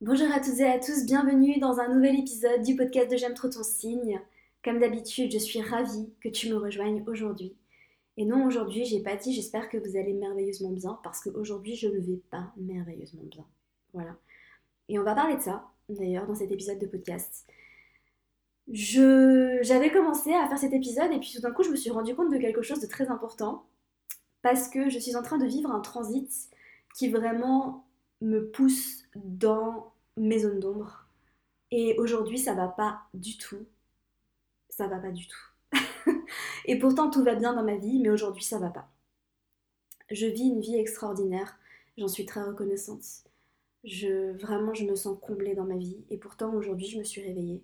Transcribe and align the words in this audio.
Bonjour 0.00 0.30
à 0.30 0.38
toutes 0.38 0.60
et 0.60 0.64
à 0.64 0.78
tous, 0.78 1.04
bienvenue 1.06 1.58
dans 1.58 1.80
un 1.80 1.92
nouvel 1.92 2.20
épisode 2.20 2.62
du 2.62 2.76
podcast 2.76 3.10
de 3.10 3.16
J'aime 3.16 3.34
trop 3.34 3.48
ton 3.48 3.64
signe. 3.64 4.20
Comme 4.62 4.78
d'habitude, 4.78 5.32
je 5.32 5.38
suis 5.38 5.60
ravie 5.60 6.08
que 6.20 6.28
tu 6.28 6.48
me 6.48 6.56
rejoignes 6.56 7.02
aujourd'hui. 7.08 7.56
Et 8.16 8.24
non, 8.24 8.46
aujourd'hui, 8.46 8.84
j'ai 8.84 9.02
pas 9.02 9.16
dit 9.16 9.34
j'espère 9.34 9.68
que 9.68 9.76
vous 9.76 9.96
allez 9.96 10.12
merveilleusement 10.12 10.70
bien 10.70 11.00
parce 11.02 11.20
qu'aujourd'hui, 11.20 11.74
je 11.74 11.88
ne 11.88 11.98
vais 11.98 12.20
pas 12.30 12.52
merveilleusement 12.56 13.24
bien. 13.24 13.44
Voilà. 13.92 14.14
Et 14.88 15.00
on 15.00 15.02
va 15.02 15.16
parler 15.16 15.34
de 15.34 15.42
ça, 15.42 15.68
d'ailleurs, 15.88 16.28
dans 16.28 16.36
cet 16.36 16.52
épisode 16.52 16.78
de 16.78 16.86
podcast. 16.86 17.44
Je, 18.70 19.58
j'avais 19.62 19.90
commencé 19.90 20.32
à 20.32 20.46
faire 20.46 20.58
cet 20.58 20.74
épisode 20.74 21.10
et 21.10 21.18
puis 21.18 21.32
tout 21.34 21.40
d'un 21.40 21.50
coup, 21.50 21.64
je 21.64 21.70
me 21.70 21.76
suis 21.76 21.90
rendu 21.90 22.14
compte 22.14 22.32
de 22.32 22.38
quelque 22.38 22.62
chose 22.62 22.80
de 22.80 22.86
très 22.86 23.08
important 23.08 23.66
parce 24.42 24.68
que 24.68 24.90
je 24.90 25.00
suis 25.00 25.16
en 25.16 25.24
train 25.24 25.38
de 25.38 25.46
vivre 25.46 25.72
un 25.72 25.80
transit 25.80 26.30
qui 26.96 27.08
vraiment 27.08 27.87
me 28.20 28.50
pousse 28.50 29.04
dans 29.14 29.92
mes 30.16 30.40
zones 30.40 30.60
d'ombre. 30.60 31.06
Et 31.70 31.96
aujourd'hui, 31.98 32.38
ça 32.38 32.54
va 32.54 32.68
pas 32.68 33.02
du 33.14 33.36
tout. 33.36 33.66
Ça 34.70 34.86
va 34.86 34.98
pas 34.98 35.10
du 35.10 35.26
tout. 35.26 36.12
et 36.66 36.78
pourtant, 36.78 37.10
tout 37.10 37.22
va 37.22 37.34
bien 37.34 37.54
dans 37.54 37.64
ma 37.64 37.76
vie, 37.76 38.00
mais 38.00 38.10
aujourd'hui, 38.10 38.44
ça 38.44 38.58
va 38.58 38.70
pas. 38.70 38.90
Je 40.10 40.26
vis 40.26 40.48
une 40.48 40.60
vie 40.60 40.76
extraordinaire. 40.76 41.58
J'en 41.96 42.08
suis 42.08 42.26
très 42.26 42.42
reconnaissante. 42.42 43.04
Vraiment, 43.84 44.74
je 44.74 44.84
me 44.84 44.94
sens 44.94 45.18
comblée 45.20 45.54
dans 45.54 45.64
ma 45.64 45.76
vie. 45.76 46.04
Et 46.10 46.16
pourtant, 46.16 46.54
aujourd'hui, 46.54 46.86
je 46.86 46.98
me 46.98 47.04
suis 47.04 47.22
réveillée. 47.22 47.62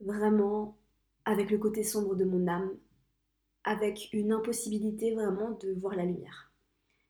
Vraiment, 0.00 0.76
avec 1.24 1.50
le 1.50 1.58
côté 1.58 1.82
sombre 1.82 2.14
de 2.14 2.24
mon 2.24 2.46
âme. 2.46 2.70
Avec 3.64 4.08
une 4.12 4.32
impossibilité 4.32 5.14
vraiment 5.14 5.50
de 5.50 5.72
voir 5.72 5.96
la 5.96 6.04
lumière. 6.04 6.52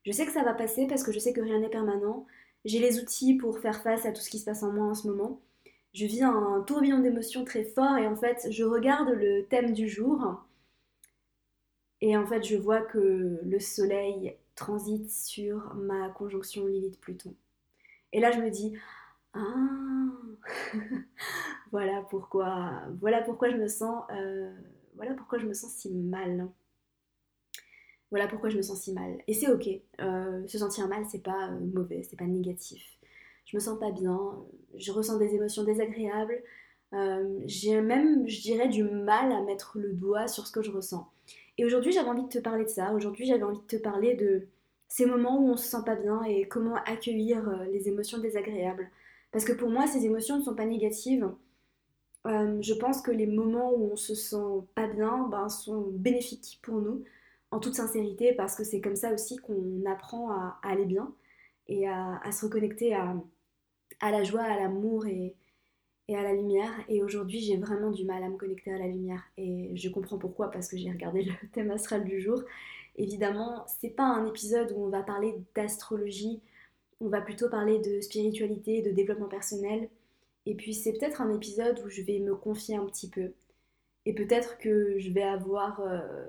Je 0.04 0.12
sais 0.12 0.24
que 0.24 0.32
ça 0.32 0.44
va 0.44 0.54
passer 0.54 0.86
parce 0.86 1.02
que 1.02 1.12
je 1.12 1.18
sais 1.18 1.32
que 1.32 1.40
rien 1.40 1.58
n'est 1.58 1.68
permanent 1.68 2.26
j'ai 2.66 2.80
les 2.80 3.00
outils 3.00 3.34
pour 3.34 3.58
faire 3.58 3.80
face 3.82 4.04
à 4.04 4.12
tout 4.12 4.20
ce 4.20 4.28
qui 4.28 4.38
se 4.38 4.44
passe 4.44 4.62
en 4.62 4.72
moi 4.72 4.86
en 4.86 4.94
ce 4.94 5.08
moment. 5.08 5.40
Je 5.94 6.04
vis 6.04 6.22
un 6.22 6.62
tourbillon 6.66 6.98
d'émotions 6.98 7.44
très 7.44 7.64
fort 7.64 7.96
et 7.96 8.06
en 8.06 8.16
fait, 8.16 8.48
je 8.50 8.64
regarde 8.64 9.08
le 9.08 9.46
thème 9.46 9.72
du 9.72 9.88
jour 9.88 10.44
et 12.00 12.16
en 12.16 12.26
fait, 12.26 12.42
je 12.42 12.56
vois 12.56 12.82
que 12.82 13.40
le 13.42 13.60
soleil 13.60 14.36
transite 14.54 15.10
sur 15.10 15.74
ma 15.74 16.08
conjonction 16.10 16.66
Lilith-Pluton. 16.66 17.34
Et 18.12 18.20
là, 18.20 18.32
je 18.32 18.40
me 18.40 18.50
dis, 18.50 18.76
ah, 19.32 20.10
voilà 21.72 22.02
pourquoi, 22.10 22.82
voilà 23.00 23.22
pourquoi 23.22 23.50
je 23.50 23.56
me 23.56 23.68
sens, 23.68 24.04
euh, 24.10 24.52
voilà 24.96 25.14
pourquoi 25.14 25.38
je 25.38 25.46
me 25.46 25.54
sens 25.54 25.72
si 25.72 25.94
mal. 25.94 26.48
Voilà 28.10 28.28
pourquoi 28.28 28.50
je 28.50 28.56
me 28.56 28.62
sens 28.62 28.82
si 28.82 28.92
mal. 28.92 29.18
Et 29.26 29.34
c'est 29.34 29.50
ok. 29.50 29.68
Euh, 30.00 30.46
se 30.46 30.58
sentir 30.58 30.86
mal, 30.88 31.04
c'est 31.10 31.22
pas 31.22 31.50
euh, 31.50 31.58
mauvais, 31.74 32.02
c'est 32.02 32.16
pas 32.16 32.26
négatif. 32.26 32.98
Je 33.46 33.56
me 33.56 33.60
sens 33.60 33.78
pas 33.78 33.90
bien, 33.90 34.32
je 34.76 34.92
ressens 34.92 35.18
des 35.18 35.34
émotions 35.34 35.64
désagréables. 35.64 36.42
Euh, 36.92 37.40
j'ai 37.46 37.80
même, 37.80 38.28
je 38.28 38.40
dirais, 38.40 38.68
du 38.68 38.84
mal 38.84 39.32
à 39.32 39.42
mettre 39.42 39.78
le 39.78 39.92
doigt 39.92 40.28
sur 40.28 40.46
ce 40.46 40.52
que 40.52 40.62
je 40.62 40.70
ressens. 40.70 41.10
Et 41.58 41.64
aujourd'hui, 41.64 41.92
j'avais 41.92 42.08
envie 42.08 42.24
de 42.24 42.28
te 42.28 42.38
parler 42.38 42.64
de 42.64 42.70
ça. 42.70 42.92
Aujourd'hui, 42.92 43.26
j'avais 43.26 43.42
envie 43.42 43.58
de 43.58 43.76
te 43.76 43.76
parler 43.76 44.14
de 44.14 44.46
ces 44.88 45.06
moments 45.06 45.40
où 45.40 45.48
on 45.48 45.56
se 45.56 45.68
sent 45.68 45.84
pas 45.84 45.96
bien 45.96 46.22
et 46.24 46.46
comment 46.46 46.76
accueillir 46.86 47.64
les 47.72 47.88
émotions 47.88 48.18
désagréables. 48.18 48.88
Parce 49.32 49.44
que 49.44 49.52
pour 49.52 49.70
moi, 49.70 49.86
ces 49.86 50.04
émotions 50.06 50.38
ne 50.38 50.42
sont 50.42 50.54
pas 50.54 50.64
négatives. 50.66 51.28
je 52.24 52.74
pense 52.74 53.00
que 53.00 53.10
les 53.10 53.26
moments 53.26 53.72
où 53.72 53.90
on 53.92 53.96
se 53.96 54.14
sent 54.14 54.64
pas 54.74 54.86
bien 54.86 55.26
ben, 55.28 55.48
sont 55.48 55.88
bénéfiques 55.90 56.60
pour 56.62 56.76
nous 56.80 57.04
en 57.56 57.58
toute 57.58 57.74
sincérité 57.74 58.34
parce 58.34 58.54
que 58.54 58.64
c'est 58.64 58.82
comme 58.82 58.96
ça 58.96 59.12
aussi 59.14 59.38
qu'on 59.38 59.82
apprend 59.86 60.30
à, 60.30 60.60
aller 60.62 60.84
bien 60.84 61.14
et 61.68 61.88
à, 61.88 62.20
se 62.30 62.44
reconnecter 62.44 62.94
à, 62.94 63.14
la 64.02 64.22
joie, 64.24 64.42
à 64.42 64.60
l'amour 64.60 65.06
et, 65.06 65.34
à 66.10 66.22
la 66.22 66.34
lumière. 66.34 66.70
Et 66.88 67.02
aujourd'hui, 67.02 67.40
j'ai 67.40 67.56
vraiment 67.56 67.90
du 67.90 68.04
mal 68.04 68.22
à 68.22 68.28
me 68.28 68.36
connecter 68.36 68.72
à 68.72 68.78
la 68.78 68.86
lumière. 68.86 69.24
Et 69.38 69.74
je 69.74 69.88
comprends 69.88 70.18
pourquoi, 70.18 70.50
parce 70.50 70.68
que 70.68 70.76
j'ai 70.76 70.90
regardé 70.90 71.22
le 71.22 71.32
thème 71.52 71.70
astral 71.70 72.04
du 72.04 72.20
jour. 72.20 72.42
Évidemment, 72.96 73.64
c'est 73.80 73.90
pas 73.90 74.04
un 74.04 74.26
épisode 74.26 74.72
où 74.76 74.84
on 74.84 74.90
va 74.90 75.02
parler 75.02 75.34
d'astrologie, 75.54 76.40
on 77.00 77.08
va 77.08 77.22
plutôt 77.22 77.48
parler 77.48 77.78
de 77.78 78.00
spiritualité, 78.00 78.82
de 78.82 78.90
développement 78.90 79.28
personnel. 79.28 79.88
Et 80.44 80.54
puis 80.54 80.74
c'est 80.74 80.92
peut-être 80.92 81.22
un 81.22 81.32
épisode 81.34 81.80
où 81.84 81.88
je 81.88 82.02
vais 82.02 82.20
me 82.20 82.34
confier 82.34 82.76
un 82.76 82.84
petit 82.84 83.08
peu. 83.08 83.32
Et 84.04 84.14
peut-être 84.14 84.58
que 84.58 84.98
je 84.98 85.10
vais 85.10 85.22
avoir 85.22 85.80
euh, 85.80 86.26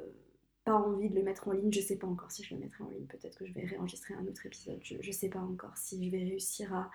pas 0.68 0.76
envie 0.76 1.10
de 1.10 1.16
le 1.16 1.24
mettre 1.24 1.48
en 1.48 1.54
ligne. 1.54 1.72
Je 1.72 1.80
sais 1.80 1.96
pas 1.96 2.08
encore 2.08 2.30
si 2.30 2.44
je 2.44 2.54
le 2.54 2.60
mettrai 2.60 2.84
en 2.84 2.90
ligne. 2.90 3.06
Peut-être 3.06 3.38
que 3.38 3.46
je 3.46 3.54
vais 3.54 3.64
réenregistrer 3.66 4.14
un 4.16 4.28
autre 4.28 4.46
épisode. 4.46 4.80
Je, 4.84 5.12
sais 5.12 5.30
pas 5.30 5.40
encore 5.40 5.78
si 5.78 6.04
je 6.06 6.12
vais 6.12 6.24
réussir 6.24 6.74
à, 6.74 6.92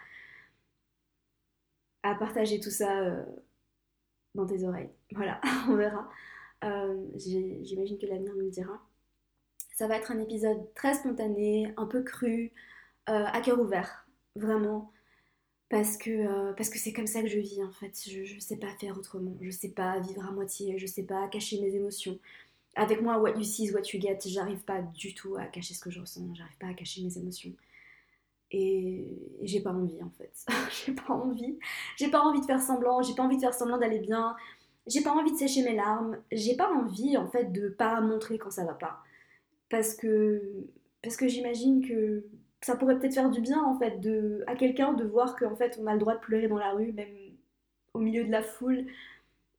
à 2.02 2.14
partager 2.14 2.60
tout 2.60 2.70
ça 2.70 3.00
euh, 3.00 3.24
dans 4.34 4.46
tes 4.46 4.64
oreilles. 4.64 4.90
Voilà, 5.12 5.40
on 5.68 5.76
verra. 5.76 6.10
Euh, 6.64 7.02
j'imagine 7.16 7.98
que 7.98 8.04
l'avenir 8.04 8.34
me 8.34 8.42
le 8.42 8.50
dira. 8.50 8.78
Ça 9.74 9.88
va 9.88 9.96
être 9.96 10.12
un 10.12 10.18
épisode 10.18 10.74
très 10.74 10.92
spontané, 10.92 11.72
un 11.78 11.86
peu 11.86 12.02
cru, 12.02 12.52
euh, 13.08 13.24
à 13.24 13.40
cœur 13.40 13.58
ouvert, 13.58 14.06
vraiment. 14.36 14.92
Parce 15.70 15.96
que 15.96 16.52
parce 16.52 16.68
c'est 16.68 16.92
comme 16.92 17.06
ça 17.06 17.22
que 17.22 17.28
je 17.28 17.38
vis 17.38 17.62
en 17.64 17.72
fait. 17.72 17.98
Je, 18.06 18.24
je 18.24 18.38
sais 18.38 18.58
pas 18.58 18.68
faire 18.78 18.98
autrement. 18.98 19.34
Je 19.40 19.50
sais 19.50 19.70
pas 19.70 19.98
vivre 20.00 20.26
à 20.26 20.30
moitié. 20.30 20.76
Je 20.78 20.86
sais 20.86 21.04
pas 21.04 21.26
cacher 21.28 21.58
mes 21.62 21.74
émotions 21.74 22.18
avec 22.74 23.02
moi, 23.02 23.18
what 23.18 23.36
you 23.36 23.44
see 23.44 23.64
is 23.64 23.72
what 23.72 23.82
you 23.92 24.00
get. 24.00 24.18
J'arrive 24.26 24.64
pas 24.64 24.80
du 24.80 25.14
tout 25.14 25.36
à 25.36 25.44
cacher 25.46 25.74
ce 25.74 25.80
que 25.80 25.90
je 25.90 26.00
ressens, 26.00 26.34
j'arrive 26.34 26.56
pas 26.58 26.68
à 26.68 26.74
cacher 26.74 27.02
mes 27.02 27.16
émotions. 27.18 27.52
Et, 28.50 29.08
j'ai 29.42 29.60
pas 29.60 29.72
envie 29.72 30.02
en 30.02 30.10
fait. 30.10 30.32
j'ai 30.86 30.92
pas 30.92 31.12
envie. 31.12 31.58
J'ai 31.96 32.10
pas 32.10 32.20
envie 32.20 32.40
de 32.40 32.46
faire 32.46 32.60
semblant, 32.60 33.02
j'ai 33.02 33.14
pas 33.14 33.22
envie 33.22 33.36
de 33.36 33.42
faire 33.42 33.54
semblant 33.54 33.78
d'aller 33.78 33.98
bien. 33.98 34.36
J'ai 34.86 35.02
pas 35.02 35.12
envie 35.12 35.32
de 35.32 35.36
sécher 35.36 35.62
mes 35.62 35.74
larmes. 35.74 36.18
J'ai 36.32 36.56
pas 36.56 36.70
envie 36.72 37.16
en 37.16 37.28
fait 37.28 37.52
de 37.52 37.68
pas 37.68 38.00
montrer 38.00 38.38
quand 38.38 38.50
ça 38.50 38.64
va 38.64 38.74
pas. 38.74 39.00
Parce 39.70 39.94
que, 39.94 40.42
parce 41.02 41.16
que 41.16 41.28
j'imagine 41.28 41.86
que 41.86 42.24
ça 42.62 42.76
pourrait 42.76 42.98
peut-être 42.98 43.14
faire 43.14 43.30
du 43.30 43.40
bien 43.40 43.62
en 43.62 43.78
fait 43.78 44.00
de, 44.00 44.44
à 44.46 44.54
quelqu'un 44.54 44.92
de 44.92 45.04
voir 45.04 45.36
qu'en 45.36 45.56
fait 45.56 45.78
on 45.80 45.86
a 45.86 45.94
le 45.94 45.98
droit 45.98 46.14
de 46.14 46.20
pleurer 46.20 46.48
dans 46.48 46.58
la 46.58 46.72
rue, 46.72 46.92
même 46.92 47.08
au 47.94 47.98
milieu 47.98 48.24
de 48.24 48.30
la 48.30 48.42
foule, 48.42 48.86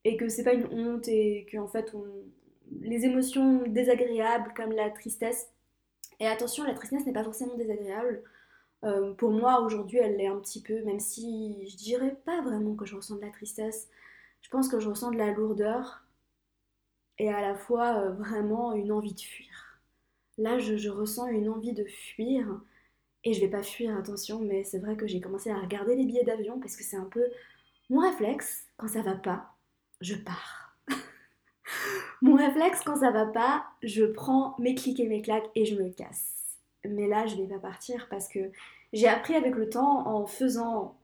et 0.03 0.17
que 0.17 0.29
c'est 0.29 0.43
pas 0.43 0.53
une 0.53 0.67
honte 0.71 1.07
et 1.07 1.47
qu'en 1.51 1.67
fait 1.67 1.93
on, 1.95 2.05
les 2.81 3.05
émotions 3.05 3.63
désagréables 3.67 4.53
comme 4.55 4.71
la 4.71 4.89
tristesse. 4.89 5.49
Et 6.19 6.27
attention, 6.27 6.63
la 6.63 6.73
tristesse 6.73 7.05
n'est 7.05 7.13
pas 7.13 7.23
forcément 7.23 7.55
désagréable. 7.55 8.23
Euh, 8.83 9.13
pour 9.13 9.31
moi, 9.31 9.61
aujourd'hui, 9.61 9.99
elle 9.99 10.17
l'est 10.17 10.27
un 10.27 10.39
petit 10.39 10.61
peu, 10.61 10.83
même 10.83 10.99
si 10.99 11.67
je 11.69 11.77
dirais 11.77 12.17
pas 12.25 12.41
vraiment 12.41 12.75
que 12.75 12.85
je 12.85 12.95
ressens 12.95 13.15
de 13.15 13.21
la 13.21 13.31
tristesse. 13.31 13.89
Je 14.41 14.49
pense 14.49 14.67
que 14.67 14.79
je 14.79 14.89
ressens 14.89 15.11
de 15.11 15.17
la 15.17 15.31
lourdeur 15.31 16.05
et 17.17 17.29
à 17.29 17.41
la 17.41 17.55
fois 17.55 17.99
euh, 17.99 18.11
vraiment 18.11 18.73
une 18.73 18.91
envie 18.91 19.13
de 19.13 19.21
fuir. 19.21 19.79
Là, 20.37 20.57
je, 20.59 20.89
ressens 20.89 21.27
une 21.27 21.49
envie 21.49 21.73
de 21.73 21.85
fuir. 21.85 22.61
Et 23.23 23.33
je 23.33 23.39
vais 23.39 23.49
pas 23.49 23.63
fuir, 23.63 23.95
attention, 23.95 24.39
mais 24.39 24.65
c'est 24.65 24.79
vrai 24.79 24.97
que 24.97 25.07
j'ai 25.07 25.21
commencé 25.21 25.49
à 25.49 25.57
regarder 25.57 25.95
les 25.95 26.05
billets 26.05 26.25
d'avion 26.25 26.59
parce 26.59 26.75
que 26.75 26.83
c'est 26.83 26.97
un 26.97 27.05
peu 27.05 27.23
mon 27.89 28.01
réflexe. 28.01 28.67
Quand 28.75 28.89
ça 28.89 29.01
va 29.01 29.15
pas, 29.15 29.55
je 30.01 30.15
pars. 30.15 30.62
Mon 32.21 32.35
réflexe, 32.35 32.81
quand 32.85 32.97
ça 32.97 33.11
va 33.11 33.25
pas, 33.25 33.65
je 33.81 34.05
prends 34.05 34.55
mes 34.59 34.75
clics 34.75 34.99
et 34.99 35.07
mes 35.07 35.21
claques 35.21 35.49
et 35.55 35.65
je 35.65 35.75
me 35.75 35.89
casse. 35.89 36.57
Mais 36.85 37.07
là, 37.07 37.25
je 37.25 37.35
vais 37.35 37.47
pas 37.47 37.59
partir 37.59 38.07
parce 38.09 38.27
que 38.27 38.51
j'ai 38.93 39.07
appris 39.07 39.35
avec 39.35 39.55
le 39.55 39.69
temps, 39.69 40.07
en 40.07 40.25
faisant 40.25 40.95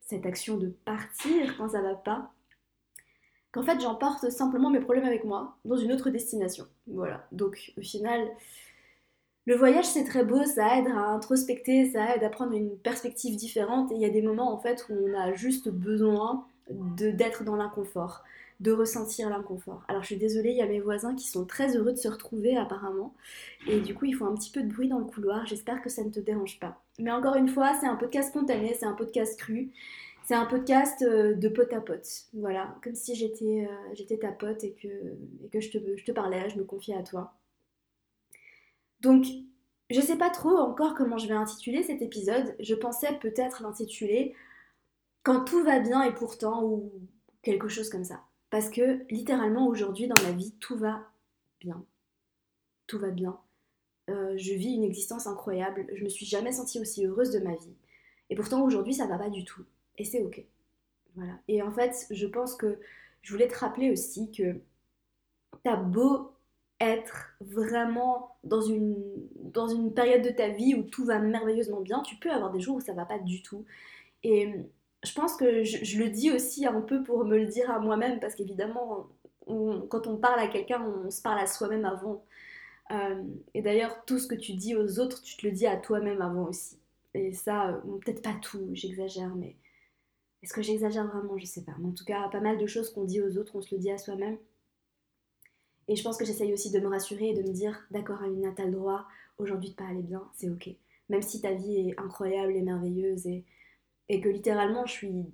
cette 0.00 0.26
action 0.26 0.56
de 0.56 0.68
partir 0.84 1.56
quand 1.56 1.70
ça 1.70 1.80
va 1.80 1.94
pas, 1.94 2.32
qu'en 3.52 3.62
fait, 3.62 3.80
j'emporte 3.80 4.30
simplement 4.30 4.70
mes 4.70 4.80
problèmes 4.80 5.04
avec 5.04 5.24
moi 5.24 5.56
dans 5.64 5.76
une 5.76 5.92
autre 5.92 6.10
destination. 6.10 6.66
Voilà. 6.86 7.26
Donc, 7.32 7.72
au 7.78 7.82
final, 7.82 8.28
le 9.46 9.56
voyage, 9.56 9.84
c'est 9.84 10.04
très 10.04 10.24
beau, 10.24 10.44
ça 10.44 10.78
aide 10.78 10.88
à 10.88 10.98
introspecter, 10.98 11.90
ça 11.90 12.14
aide 12.14 12.24
à 12.24 12.28
prendre 12.28 12.52
une 12.52 12.76
perspective 12.78 13.36
différente. 13.36 13.92
Et 13.92 13.94
il 13.94 14.00
y 14.00 14.06
a 14.06 14.10
des 14.10 14.22
moments, 14.22 14.52
en 14.52 14.58
fait, 14.58 14.86
où 14.88 14.94
on 14.94 15.18
a 15.18 15.32
juste 15.34 15.68
besoin 15.68 16.46
d'être 16.70 17.44
dans 17.44 17.56
l'inconfort 17.56 18.22
de 18.62 18.70
ressentir 18.70 19.28
l'inconfort. 19.28 19.84
Alors 19.88 20.02
je 20.02 20.06
suis 20.06 20.16
désolée, 20.16 20.50
il 20.50 20.56
y 20.56 20.62
a 20.62 20.66
mes 20.66 20.80
voisins 20.80 21.16
qui 21.16 21.26
sont 21.26 21.44
très 21.44 21.76
heureux 21.76 21.92
de 21.92 21.98
se 21.98 22.06
retrouver 22.06 22.56
apparemment. 22.56 23.14
Et 23.66 23.80
du 23.80 23.92
coup, 23.92 24.04
ils 24.04 24.14
font 24.14 24.26
un 24.26 24.34
petit 24.34 24.52
peu 24.52 24.62
de 24.62 24.72
bruit 24.72 24.88
dans 24.88 25.00
le 25.00 25.04
couloir. 25.04 25.44
J'espère 25.46 25.82
que 25.82 25.90
ça 25.90 26.04
ne 26.04 26.10
te 26.10 26.20
dérange 26.20 26.60
pas. 26.60 26.80
Mais 27.00 27.10
encore 27.10 27.34
une 27.34 27.48
fois, 27.48 27.74
c'est 27.80 27.88
un 27.88 27.96
podcast 27.96 28.30
spontané, 28.30 28.74
c'est 28.78 28.86
un 28.86 28.94
podcast 28.94 29.38
cru. 29.38 29.72
C'est 30.24 30.34
un 30.34 30.46
podcast 30.46 31.02
euh, 31.02 31.34
de 31.34 31.48
pote 31.48 31.72
à 31.72 31.80
pote. 31.80 32.06
Voilà, 32.34 32.76
comme 32.84 32.94
si 32.94 33.16
j'étais 33.16 33.68
euh, 33.68 34.16
ta 34.20 34.30
pote 34.30 34.62
et 34.62 34.72
que, 34.72 35.60
je, 35.60 35.68
te, 35.70 35.96
je 35.96 36.04
te 36.04 36.12
parlais, 36.12 36.48
je 36.48 36.56
me 36.56 36.64
confiais 36.64 36.94
à 36.94 37.02
toi. 37.02 37.34
Donc, 39.00 39.26
je 39.90 40.00
sais 40.00 40.16
pas 40.16 40.30
trop 40.30 40.56
encore 40.56 40.94
comment 40.94 41.18
je 41.18 41.26
vais 41.26 41.34
intituler 41.34 41.82
cet 41.82 42.00
épisode. 42.00 42.54
Je 42.60 42.76
pensais 42.76 43.18
peut-être 43.20 43.64
l'intituler 43.64 44.34
Quand 45.24 45.44
tout 45.44 45.64
va 45.64 45.80
bien 45.80 46.04
et 46.04 46.14
pourtant, 46.14 46.64
ou 46.64 46.92
quelque 47.42 47.68
chose 47.68 47.90
comme 47.90 48.04
ça. 48.04 48.20
Parce 48.52 48.68
que 48.68 49.02
littéralement 49.10 49.66
aujourd'hui 49.66 50.08
dans 50.08 50.22
ma 50.22 50.32
vie, 50.32 50.52
tout 50.60 50.76
va 50.76 51.10
bien. 51.58 51.82
Tout 52.86 52.98
va 52.98 53.08
bien. 53.08 53.40
Euh, 54.10 54.34
je 54.36 54.52
vis 54.52 54.74
une 54.74 54.84
existence 54.84 55.26
incroyable. 55.26 55.86
Je 55.94 56.04
me 56.04 56.10
suis 56.10 56.26
jamais 56.26 56.52
sentie 56.52 56.78
aussi 56.78 57.06
heureuse 57.06 57.30
de 57.30 57.38
ma 57.38 57.54
vie. 57.54 57.74
Et 58.28 58.34
pourtant 58.34 58.62
aujourd'hui 58.62 58.92
ça 58.92 59.06
va 59.06 59.16
pas 59.16 59.30
du 59.30 59.46
tout. 59.46 59.64
Et 59.96 60.04
c'est 60.04 60.20
ok. 60.20 60.44
Voilà. 61.16 61.32
Et 61.48 61.62
en 61.62 61.72
fait, 61.72 62.06
je 62.10 62.26
pense 62.26 62.54
que 62.54 62.78
je 63.22 63.32
voulais 63.32 63.48
te 63.48 63.58
rappeler 63.58 63.90
aussi 63.90 64.30
que 64.30 64.60
t'as 65.64 65.76
beau 65.76 66.32
être 66.78 67.34
vraiment 67.40 68.36
dans 68.44 68.60
une, 68.60 69.02
dans 69.36 69.68
une 69.68 69.94
période 69.94 70.22
de 70.22 70.30
ta 70.30 70.50
vie 70.50 70.74
où 70.74 70.82
tout 70.82 71.06
va 71.06 71.20
merveilleusement 71.20 71.80
bien, 71.80 72.02
tu 72.02 72.16
peux 72.16 72.30
avoir 72.30 72.52
des 72.52 72.60
jours 72.60 72.76
où 72.76 72.80
ça 72.80 72.92
va 72.92 73.06
pas 73.06 73.18
du 73.18 73.40
tout. 73.40 73.64
Et 74.24 74.52
je 75.04 75.12
pense 75.14 75.36
que 75.36 75.64
je, 75.64 75.98
le 75.98 76.10
dis 76.10 76.30
aussi 76.30 76.66
un 76.66 76.80
peu 76.80 77.02
pour 77.02 77.24
me 77.24 77.36
le 77.36 77.46
dire 77.46 77.70
à 77.70 77.78
moi-même, 77.80 78.20
parce 78.20 78.34
qu'évidemment, 78.34 79.08
quand 79.46 80.06
on 80.06 80.16
parle 80.16 80.40
à 80.40 80.46
quelqu'un, 80.46 80.82
on 80.82 81.10
se 81.10 81.20
parle 81.20 81.40
à 81.40 81.46
soi-même 81.46 81.84
avant. 81.84 82.24
Euh, 82.92 83.22
et 83.54 83.62
d'ailleurs, 83.62 84.04
tout 84.04 84.18
ce 84.18 84.26
que 84.26 84.34
tu 84.34 84.52
dis 84.54 84.76
aux 84.76 85.00
autres, 85.00 85.22
tu 85.22 85.36
te 85.36 85.46
le 85.46 85.52
dis 85.52 85.66
à 85.66 85.76
toi-même 85.76 86.22
avant 86.22 86.44
aussi. 86.44 86.78
Et 87.14 87.32
ça, 87.32 87.70
euh, 87.70 87.98
peut-être 88.04 88.22
pas 88.22 88.34
tout, 88.40 88.68
j'exagère, 88.72 89.34
mais 89.34 89.56
est-ce 90.42 90.52
que 90.52 90.62
j'exagère 90.62 91.06
vraiment? 91.06 91.36
Je 91.36 91.46
sais 91.46 91.64
pas. 91.64 91.72
Mais 91.78 91.88
en 91.88 91.92
tout 91.92 92.04
cas, 92.04 92.28
pas 92.28 92.40
mal 92.40 92.58
de 92.58 92.66
choses 92.66 92.92
qu'on 92.92 93.04
dit 93.04 93.20
aux 93.20 93.36
autres, 93.38 93.56
on 93.56 93.62
se 93.62 93.74
le 93.74 93.80
dit 93.80 93.90
à 93.90 93.98
soi-même. 93.98 94.38
Et 95.88 95.96
je 95.96 96.02
pense 96.02 96.16
que 96.16 96.24
j'essaye 96.24 96.52
aussi 96.52 96.70
de 96.70 96.78
me 96.78 96.88
rassurer 96.88 97.30
et 97.30 97.34
de 97.34 97.42
me 97.42 97.52
dire, 97.52 97.86
d'accord, 97.90 98.22
Amina, 98.22 98.52
t'as 98.54 98.66
le 98.66 98.72
droit 98.72 99.06
aujourd'hui 99.38 99.70
de 99.70 99.74
pas 99.74 99.86
aller 99.86 100.02
bien, 100.02 100.28
c'est 100.32 100.48
ok. 100.48 100.70
Même 101.08 101.22
si 101.22 101.40
ta 101.40 101.52
vie 101.52 101.88
est 101.88 101.98
incroyable 101.98 102.54
et 102.54 102.62
merveilleuse 102.62 103.26
et, 103.26 103.44
et 104.12 104.20
que 104.20 104.28
littéralement 104.28 104.84
je 104.84 104.92
suis 104.92 105.24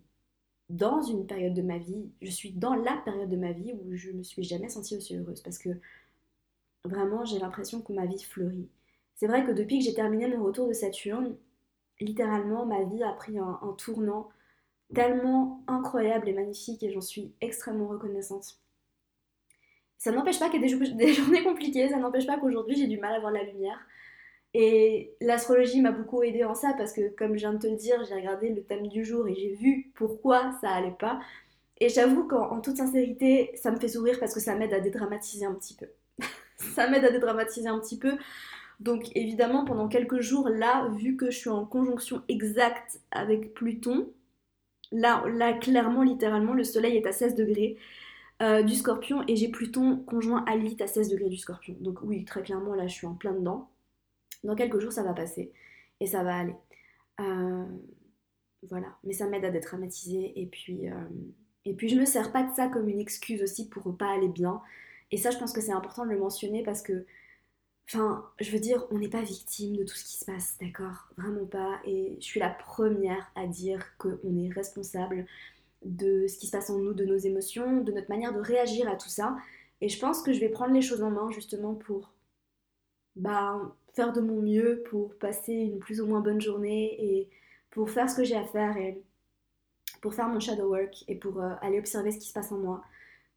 dans 0.71 1.03
une 1.03 1.27
période 1.27 1.53
de 1.53 1.63
ma 1.63 1.79
vie, 1.79 2.13
je 2.23 2.31
suis 2.31 2.53
dans 2.53 2.75
la 2.75 2.97
période 3.05 3.29
de 3.29 3.37
ma 3.37 3.51
vie 3.51 3.73
où 3.73 3.97
je 3.97 4.13
me 4.13 4.23
suis 4.23 4.45
jamais 4.45 4.69
sentie 4.69 4.97
aussi 4.97 5.17
heureuse 5.17 5.43
parce 5.43 5.59
que 5.59 5.71
vraiment 6.85 7.25
j'ai 7.25 7.41
l'impression 7.41 7.83
que 7.83 7.93
ma 7.93 8.07
vie 8.07 8.23
fleurit. 8.23 8.69
C'est 9.17 9.27
vrai 9.27 9.45
que 9.45 9.51
depuis 9.51 9.81
que 9.81 9.85
j'ai 9.85 9.95
terminé 9.95 10.29
mon 10.29 10.45
retour 10.45 10.69
de 10.69 10.73
Saturne, 10.73 11.37
littéralement 12.01 12.67
ma 12.67 12.85
vie 12.85 13.03
a 13.03 13.13
pris 13.13 13.37
un 13.39 13.75
tournant 13.79 14.29
tellement 14.95 15.65
incroyable 15.67 16.29
et 16.29 16.33
magnifique 16.33 16.85
et 16.85 16.93
j'en 16.93 17.01
suis 17.01 17.33
extrêmement 17.41 17.89
reconnaissante. 17.89 18.59
Ça 19.97 20.13
n'empêche 20.13 20.39
pas 20.39 20.51
qu'il 20.51 20.63
y 20.63 20.73
ait 20.73 20.95
des, 20.95 21.13
journées 21.15 21.43
compliquées, 21.43 21.89
ça 21.89 21.99
n'empêche 21.99 22.27
pas 22.27 22.39
qu'aujourd'hui 22.39 22.77
j'ai 22.77 22.87
du 22.87 22.99
mal 22.99 23.17
à 23.17 23.19
voir 23.19 23.33
la 23.33 23.43
lumière. 23.43 23.81
Et 24.61 25.15
l'astrologie 25.21 25.81
m'a 25.81 25.93
beaucoup 25.93 26.25
aidé 26.25 26.43
en 26.43 26.57
ça 26.57 26.75
parce 26.77 26.93
que, 26.93 27.15
comme 27.15 27.35
je 27.35 27.39
viens 27.39 27.53
de 27.53 27.61
te 27.61 27.69
le 27.69 27.77
dire, 27.77 28.03
j'ai 28.09 28.17
regardé 28.17 28.49
le 28.49 28.61
thème 28.65 28.89
du 28.89 29.05
jour 29.05 29.29
et 29.29 29.37
j'ai 29.37 29.55
vu 29.55 29.93
pourquoi 29.95 30.51
ça 30.61 30.71
allait 30.71 30.97
pas. 30.99 31.21
Et 31.79 31.89
j'avoue 31.89 32.27
qu'en 32.27 32.61
toute 32.61 32.79
sincérité, 32.79 33.53
ça 33.55 33.71
me 33.71 33.79
fait 33.79 33.87
sourire 33.87 34.19
parce 34.19 34.35
que 34.35 34.41
ça 34.41 34.57
m'aide 34.57 34.75
à 34.75 34.81
dédramatiser 34.81 35.47
un 35.47 35.55
petit 35.55 35.77
peu. 35.77 35.87
ça 36.57 36.89
m'aide 36.91 37.05
à 37.05 37.13
dédramatiser 37.13 37.69
un 37.69 37.79
petit 37.79 38.01
peu. 38.01 38.19
Donc 38.81 39.05
évidemment, 39.15 39.65
pendant 39.65 39.87
quelques 39.87 40.19
jours, 40.19 40.49
là, 40.49 40.89
vu 40.97 41.17
que 41.17 41.31
je 41.31 41.39
suis 41.39 41.51
en 41.51 41.65
conjonction 41.65 42.23
exacte 42.29 43.01
avec 43.13 43.55
Pluton, 43.55 44.09
là, 44.91 45.23
là 45.29 45.53
clairement, 45.53 46.03
littéralement, 46.03 46.53
le 46.53 46.65
Soleil 46.65 46.97
est 46.97 47.07
à 47.07 47.13
16 47.13 47.37
degrés. 47.37 47.77
Euh, 48.43 48.63
du 48.63 48.75
scorpion 48.75 49.25
et 49.27 49.35
j'ai 49.35 49.49
Pluton 49.49 49.97
conjoint 50.07 50.45
à 50.47 50.57
Lilith 50.57 50.81
à 50.81 50.87
16 50.89 51.11
degrés 51.11 51.29
du 51.29 51.37
scorpion. 51.37 51.77
Donc 51.81 51.99
oui, 52.03 52.25
très 52.25 52.43
clairement, 52.43 52.75
là, 52.75 52.89
je 52.89 52.95
suis 52.95 53.07
en 53.07 53.15
plein 53.15 53.33
dedans. 53.33 53.69
Dans 54.45 54.55
quelques 54.55 54.79
jours, 54.79 54.93
ça 54.93 55.03
va 55.03 55.15
passer 55.15 55.53
et 56.01 56.07
ça 56.07 56.23
va 56.23 56.37
aller. 56.37 56.55
Euh, 57.21 57.67
voilà, 58.69 58.89
mais 59.05 59.13
ça 59.13 59.27
m'aide 59.27 59.45
à 59.45 59.51
détraumatiser 59.51 60.33
et 60.41 60.47
puis, 60.47 60.89
euh, 60.89 61.09
et 61.65 61.75
puis 61.75 61.89
je 61.89 61.97
me 61.97 62.05
sers 62.05 62.33
pas 62.33 62.43
de 62.43 62.55
ça 62.55 62.69
comme 62.69 62.89
une 62.89 63.01
excuse 63.01 63.43
aussi 63.43 63.69
pour 63.69 63.97
pas 63.97 64.13
aller 64.13 64.29
bien. 64.29 64.63
Et 65.11 65.17
ça, 65.17 65.31
je 65.31 65.39
pense 65.39 65.53
que 65.53 65.61
c'est 65.61 65.73
important 65.73 66.05
de 66.05 66.11
le 66.11 66.19
mentionner 66.19 66.63
parce 66.63 66.83
que, 66.83 67.07
enfin, 67.89 68.29
je 68.41 68.51
veux 68.51 68.59
dire, 68.61 68.87
on 68.91 68.99
n'est 68.99 69.09
pas 69.09 69.23
victime 69.23 69.77
de 69.77 69.85
tout 69.85 69.95
ce 69.95 70.05
qui 70.05 70.19
se 70.19 70.25
passe, 70.25 70.57
d'accord? 70.61 71.09
Vraiment 71.17 71.47
pas. 71.47 71.81
Et 71.85 72.17
je 72.21 72.25
suis 72.25 72.41
la 72.41 72.51
première 72.51 73.31
à 73.35 73.47
dire 73.47 73.97
qu'on 73.99 74.37
est 74.37 74.53
responsable 74.53 75.27
de 75.85 76.27
ce 76.27 76.39
qui 76.39 76.47
se 76.47 76.53
passe 76.53 76.71
en 76.71 76.79
nous, 76.79 76.95
de 76.95 77.05
nos 77.05 77.17
émotions, 77.17 77.83
de 77.83 77.93
notre 77.93 78.09
manière 78.11 78.35
de 78.35 78.41
réagir 78.41 78.89
à 78.89 78.97
tout 78.97 79.09
ça. 79.09 79.37
Et 79.81 79.89
je 79.89 79.99
pense 80.01 80.23
que 80.23 80.33
je 80.33 80.41
vais 80.41 80.49
prendre 80.49 80.75
les 80.75 80.83
choses 80.83 81.03
en 81.03 81.11
main 81.11 81.31
justement 81.31 81.75
pour 81.75 82.13
bah, 83.17 83.77
faire 83.95 84.13
de 84.13 84.21
mon 84.21 84.41
mieux, 84.41 84.83
pour 84.89 85.15
passer 85.17 85.53
une 85.53 85.79
plus 85.79 86.01
ou 86.01 86.07
moins 86.07 86.21
bonne 86.21 86.41
journée 86.41 86.97
et 86.99 87.29
pour 87.71 87.91
faire 87.91 88.09
ce 88.09 88.17
que 88.17 88.25
j'ai 88.25 88.37
à 88.37 88.45
faire 88.45 88.77
et 88.77 89.03
pour 90.01 90.15
faire 90.15 90.29
mon 90.29 90.41
shadow 90.41 90.69
work 90.69 91.05
et 91.09 91.17
pour 91.17 91.41
euh, 91.41 91.55
aller 91.61 91.79
observer 91.79 92.13
ce 92.13 92.19
qui 92.19 92.29
se 92.29 92.33
passe 92.33 92.53
en 92.53 92.59
moi. 92.59 92.83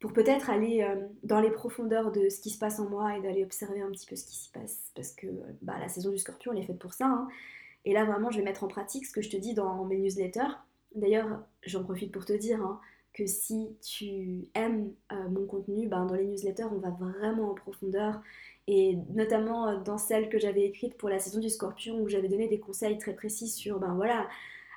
Pour 0.00 0.12
peut-être 0.12 0.50
aller 0.50 0.82
euh, 0.82 0.96
dans 1.22 1.40
les 1.40 1.50
profondeurs 1.50 2.10
de 2.12 2.28
ce 2.28 2.40
qui 2.40 2.50
se 2.50 2.58
passe 2.58 2.80
en 2.80 2.88
moi 2.88 3.16
et 3.16 3.20
d'aller 3.20 3.44
observer 3.44 3.80
un 3.80 3.90
petit 3.90 4.06
peu 4.06 4.16
ce 4.16 4.24
qui 4.24 4.36
s'y 4.36 4.50
passe. 4.50 4.90
Parce 4.94 5.12
que 5.12 5.26
bah, 5.60 5.74
la 5.78 5.88
saison 5.88 6.10
du 6.10 6.18
scorpion, 6.18 6.52
elle 6.52 6.58
est 6.58 6.66
faite 6.66 6.78
pour 6.78 6.92
ça. 6.92 7.06
Hein. 7.06 7.28
Et 7.84 7.92
là, 7.92 8.04
vraiment, 8.04 8.30
je 8.30 8.38
vais 8.38 8.44
mettre 8.44 8.64
en 8.64 8.68
pratique 8.68 9.06
ce 9.06 9.12
que 9.12 9.22
je 9.22 9.30
te 9.30 9.36
dis 9.36 9.54
dans 9.54 9.84
mes 9.84 9.98
newsletters. 9.98 10.54
D'ailleurs, 10.94 11.42
j'en 11.64 11.82
profite 11.82 12.12
pour 12.12 12.24
te 12.24 12.32
dire 12.32 12.62
hein, 12.62 12.80
que 13.12 13.26
si 13.26 13.76
tu 13.82 14.46
aimes 14.54 14.92
euh, 15.12 15.28
mon 15.28 15.46
contenu, 15.46 15.88
ben, 15.88 16.06
dans 16.06 16.14
les 16.14 16.26
newsletters, 16.26 16.68
on 16.72 16.78
va 16.78 16.90
vraiment 16.90 17.50
en 17.50 17.54
profondeur. 17.54 18.20
Et 18.68 18.96
notamment 19.10 19.68
euh, 19.68 19.76
dans 19.78 19.98
celle 19.98 20.28
que 20.28 20.38
j'avais 20.38 20.64
écrite 20.64 20.96
pour 20.96 21.08
la 21.08 21.18
saison 21.18 21.40
du 21.40 21.50
scorpion, 21.50 22.00
où 22.00 22.08
j'avais 22.08 22.28
donné 22.28 22.48
des 22.48 22.60
conseils 22.60 22.98
très 22.98 23.14
précis 23.14 23.48
sur, 23.48 23.78
ben 23.80 23.94
voilà, 23.94 24.28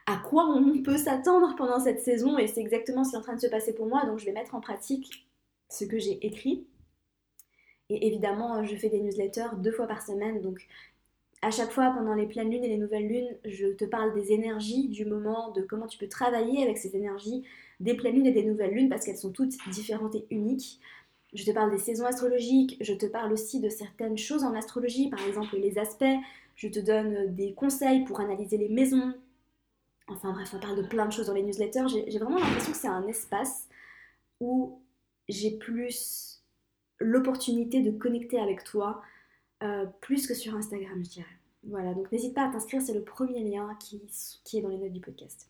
à 0.08 0.18
quoi 0.18 0.46
on 0.48 0.82
peut 0.84 0.98
s'attendre 0.98 1.56
pendant 1.56 1.80
cette 1.80 2.02
saison. 2.02 2.38
Et 2.38 2.48
c'est 2.48 2.62
exactement 2.62 3.04
ce 3.04 3.12
qui 3.12 3.16
est 3.16 3.20
en 3.20 3.24
train 3.24 3.36
de 3.36 3.42
se 3.42 3.48
passer 3.48 3.74
pour 3.74 3.88
moi. 3.88 4.06
Donc 4.06 4.20
je 4.20 4.26
vais 4.26 4.32
mettre 4.32 4.56
en 4.56 4.62
pratique 4.62 5.28
ce 5.70 5.86
que 5.86 6.00
j'ai 6.00 6.26
écrit. 6.26 6.68
Et 7.90 8.08
évidemment, 8.08 8.64
je 8.64 8.76
fais 8.76 8.90
des 8.90 9.00
newsletters 9.00 9.56
deux 9.58 9.72
fois 9.72 9.88
par 9.88 10.02
semaine. 10.02 10.42
Donc 10.42 10.66
à 11.42 11.52
chaque 11.52 11.72
fois, 11.72 11.92
pendant 11.92 12.16
les 12.16 12.26
pleines 12.26 12.50
lunes 12.50 12.64
et 12.64 12.70
les 12.70 12.78
nouvelles 12.78 13.08
lunes, 13.08 13.38
je 13.46 13.68
te 13.68 13.86
parle 13.86 14.14
des 14.16 14.32
énergies 14.32 14.88
du 14.90 15.06
moment, 15.06 15.52
de 15.52 15.62
comment 15.62 15.86
tu 15.86 16.00
peux 16.00 16.08
travailler 16.08 16.64
avec 16.64 16.78
ces 16.78 16.96
énergies 16.96 17.44
des 17.80 17.94
pleines 17.94 18.16
lunes 18.16 18.26
et 18.26 18.32
des 18.32 18.44
nouvelles 18.44 18.74
lunes, 18.74 18.90
parce 18.90 19.06
qu'elles 19.06 19.18
sont 19.18 19.32
toutes 19.32 19.56
différentes 19.70 20.16
et 20.16 20.26
uniques. 20.32 20.80
Je 21.36 21.44
te 21.44 21.52
parle 21.52 21.70
des 21.70 21.78
saisons 21.78 22.06
astrologiques, 22.06 22.78
je 22.80 22.94
te 22.94 23.06
parle 23.06 23.34
aussi 23.34 23.60
de 23.60 23.70
certaines 23.70 24.18
choses 24.18 24.44
en 24.44 24.56
astrologie, 24.56 25.10
par 25.10 25.22
exemple 25.28 25.58
les 25.58 25.78
aspects, 25.78 26.06
je 26.56 26.70
te 26.70 26.80
donne 26.80 27.36
des 27.36 27.54
conseils 27.54 28.06
pour 28.06 28.22
analyser 28.22 28.58
les 28.58 28.70
maisons. 28.70 29.14
Enfin 30.08 30.32
bref, 30.32 30.54
on 30.56 30.60
parle 30.60 30.78
de 30.78 30.88
plein 30.88 31.06
de 31.06 31.12
choses 31.12 31.28
dans 31.28 31.34
les 31.34 31.44
newsletters. 31.44 31.88
J'ai 31.90 32.20
vraiment 32.20 32.40
l'impression 32.40 32.72
que 32.72 32.78
c'est 32.78 32.88
un 32.88 33.06
espace 33.08 33.68
où 34.40 34.80
j'ai 35.28 35.52
plus 35.52 36.42
l'opportunité 37.00 37.82
de 37.82 37.92
connecter 37.92 38.40
avec 38.40 38.64
toi, 38.64 39.02
euh, 39.62 39.86
plus 40.00 40.28
que 40.28 40.34
sur 40.34 40.56
Instagram, 40.56 41.04
je 41.04 41.10
dirais. 41.10 41.38
Voilà, 41.64 41.94
donc 41.94 42.12
n'hésite 42.12 42.34
pas 42.34 42.48
à 42.48 42.52
t'inscrire, 42.52 42.82
c'est 42.82 42.94
le 42.94 43.04
premier 43.04 43.44
lien 43.44 43.76
qui, 43.80 44.02
qui, 44.44 44.60
est 44.60 44.62
dans 44.62 44.70
les 44.70 44.78
notes 44.78 44.94
du 44.94 45.02
podcast. 45.02 45.50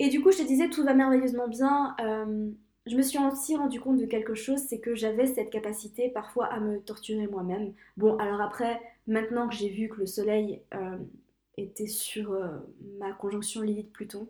Et 0.00 0.10
du 0.10 0.20
coup, 0.20 0.32
je 0.32 0.38
te 0.38 0.46
disais, 0.46 0.68
tout 0.68 0.84
va 0.84 0.92
merveilleusement 0.92 1.48
bien. 1.48 1.96
Euh, 2.00 2.50
je 2.88 2.96
me 2.96 3.02
suis 3.02 3.18
aussi 3.18 3.56
rendu 3.56 3.80
compte 3.80 3.98
de 3.98 4.06
quelque 4.06 4.34
chose, 4.34 4.60
c'est 4.60 4.80
que 4.80 4.94
j'avais 4.94 5.26
cette 5.26 5.50
capacité 5.50 6.08
parfois 6.08 6.46
à 6.46 6.60
me 6.60 6.80
torturer 6.80 7.26
moi-même. 7.26 7.72
Bon, 7.96 8.16
alors 8.18 8.40
après, 8.40 8.80
maintenant 9.06 9.48
que 9.48 9.54
j'ai 9.54 9.68
vu 9.68 9.88
que 9.88 9.96
le 9.96 10.06
soleil 10.06 10.62
euh, 10.74 10.98
était 11.56 11.86
sur 11.86 12.36
ma 12.98 13.12
conjonction 13.12 13.62
Lilith-Pluton, 13.62 14.28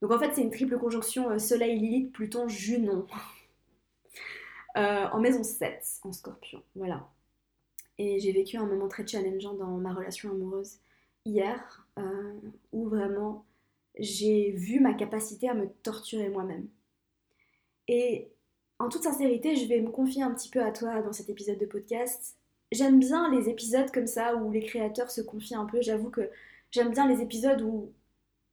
donc 0.00 0.12
en 0.12 0.18
fait, 0.18 0.32
c'est 0.34 0.42
une 0.42 0.50
triple 0.50 0.78
conjonction 0.78 1.38
Soleil-Lilith-Pluton-Junon. 1.38 3.06
en 4.76 5.18
maison 5.18 5.42
7, 5.42 6.00
en 6.04 6.12
scorpion. 6.12 6.62
Voilà. 6.76 7.08
Et 7.98 8.20
j'ai 8.20 8.32
vécu 8.32 8.56
un 8.56 8.66
moment 8.66 8.88
très 8.88 9.06
challengeant 9.06 9.54
dans 9.54 9.76
ma 9.76 9.92
relation 9.92 10.30
amoureuse 10.30 10.78
hier, 11.24 11.86
euh, 11.98 12.40
où 12.72 12.88
vraiment 12.88 13.44
j'ai 13.98 14.52
vu 14.52 14.78
ma 14.80 14.94
capacité 14.94 15.48
à 15.48 15.54
me 15.54 15.68
torturer 15.82 16.28
moi-même. 16.28 16.68
Et 17.88 18.30
en 18.78 18.88
toute 18.88 19.02
sincérité, 19.02 19.56
je 19.56 19.66
vais 19.66 19.80
me 19.80 19.90
confier 19.90 20.22
un 20.22 20.32
petit 20.32 20.50
peu 20.50 20.62
à 20.62 20.70
toi 20.72 21.02
dans 21.02 21.12
cet 21.12 21.28
épisode 21.30 21.58
de 21.58 21.66
podcast. 21.66 22.36
J'aime 22.70 23.00
bien 23.00 23.34
les 23.34 23.48
épisodes 23.48 23.90
comme 23.90 24.06
ça 24.06 24.36
où 24.36 24.52
les 24.52 24.62
créateurs 24.62 25.10
se 25.10 25.20
confient 25.20 25.56
un 25.56 25.64
peu. 25.66 25.80
J'avoue 25.82 26.10
que 26.10 26.30
j'aime 26.70 26.90
bien 26.90 27.08
les 27.08 27.22
épisodes 27.22 27.62
où 27.62 27.92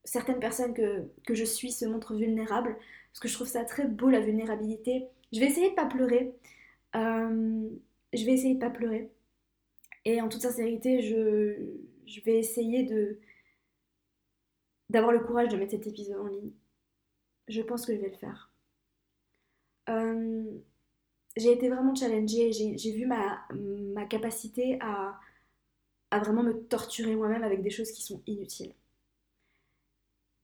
certaines 0.04 0.40
personnes 0.40 0.74
que, 0.74 1.04
que, 1.26 1.34
je 1.34 1.44
suis 1.44 1.72
se 1.72 1.84
montrent 1.84 2.14
vulnérables, 2.14 2.76
parce 3.10 3.20
que 3.20 3.28
je 3.28 3.34
trouve 3.34 3.48
ça 3.48 3.64
très 3.64 3.86
beau 3.86 4.08
la 4.08 4.20
vulnérabilité. 4.20 5.06
Je 5.32 5.40
vais 5.40 5.46
essayer 5.46 5.70
de 5.70 5.74
pas 5.74 5.86
pleurer. 5.86 6.34
Euh, 6.94 7.68
je 8.12 8.24
vais 8.24 8.32
essayer 8.32 8.54
de 8.54 8.60
pas 8.60 8.70
pleurer. 8.70 9.10
Et 10.04 10.20
en 10.20 10.28
toute 10.28 10.42
sincérité, 10.42 11.02
je, 11.02 12.20
vais 12.24 12.38
essayer 12.38 12.88
d'avoir 14.88 15.12
le 15.12 15.20
courage 15.20 15.48
de 15.48 15.56
mettre 15.56 15.72
cet 15.72 15.86
épisode 15.86 16.20
en 16.20 16.28
ligne. 16.28 16.52
Je 17.48 17.62
pense 17.62 17.84
que 17.86 17.94
je 17.94 18.00
vais 18.00 18.10
le 18.10 18.16
faire. 18.16 18.50
Euh, 19.88 20.44
j'ai 21.36 21.52
été 21.52 21.68
vraiment 21.68 21.94
challengée, 21.94 22.52
j'ai 22.52 22.92
vu 22.92 23.06
ma, 23.06 24.06
capacité 24.06 24.78
à, 24.80 25.18
vraiment 26.12 26.42
me 26.42 26.54
torturer 26.54 27.14
moi-même 27.14 27.42
avec 27.44 27.62
des 27.62 27.70
choses 27.70 27.92
qui 27.92 28.02
sont 28.02 28.22
inutiles. 28.26 28.72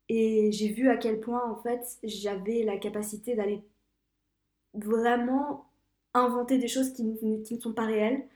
Et 0.08 0.52
j'ai 0.52 0.68
vu 0.68 0.90
à 0.90 0.96
quel 0.96 1.20
point 1.20 1.42
en 1.50 1.56
fait 1.56 1.98
j'avais 2.02 2.62
la 2.64 2.76
capacité 2.76 3.34
d'aller 3.34 3.62
vraiment 4.74 5.66
inventer 6.14 6.58
des 6.58 6.68
choses 6.68 6.92
qui, 6.92 7.04
ne 7.04 7.60
sont 7.60 7.72
pas 7.72 7.86
réelles, 7.86 8.26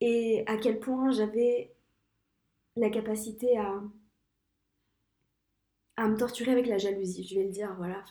et 0.00 0.44
à 0.46 0.56
quel 0.56 0.78
point 0.78 1.10
j'avais 1.10 1.72
la 2.76 2.90
capacité 2.90 3.58
à, 3.58 3.82
me 6.06 6.16
torturer 6.16 6.52
avec 6.52 6.66
la 6.66 6.78
jalousie, 6.78 7.26
je 7.26 7.34
vais 7.36 7.44
le 7.44 7.50
dire, 7.50 7.74
voilà, 7.76 8.04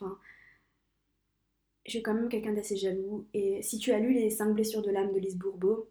je 1.86 1.92
suis 1.92 2.04
quand 2.04 2.13
même 2.13 2.30
quelqu'un 2.30 2.54
d'assez 2.54 2.78
jaloux, 2.78 3.28
et 3.34 3.62
si 3.62 3.78
tu 3.78 3.92
as 3.92 4.00
lu 4.00 4.13
les 4.13 4.30
5 4.30 4.54
blessures 4.54 4.82
de 4.82 4.92
l'âme 4.92 5.12
de 5.12 5.20
Lise 5.20 5.38
Bourbeau, 5.38 5.90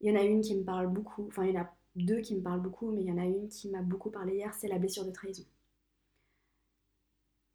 il 0.00 0.10
y 0.10 0.12
en 0.12 0.20
a 0.20 0.24
une 0.24 0.40
qui 0.40 0.56
me 0.56 0.64
parle 0.64 0.88
beaucoup, 0.88 1.26
enfin 1.28 1.44
il 1.44 1.54
y 1.54 1.58
en 1.58 1.62
a 1.62 1.74
deux 1.96 2.20
qui 2.20 2.34
me 2.36 2.42
parlent 2.42 2.62
beaucoup, 2.62 2.90
mais 2.92 3.02
il 3.02 3.08
y 3.08 3.12
en 3.12 3.18
a 3.18 3.24
une 3.24 3.48
qui 3.48 3.68
m'a 3.68 3.82
beaucoup 3.82 4.10
parlé 4.10 4.36
hier, 4.36 4.54
c'est 4.54 4.68
la 4.68 4.78
blessure 4.78 5.04
de 5.04 5.10
trahison. 5.10 5.44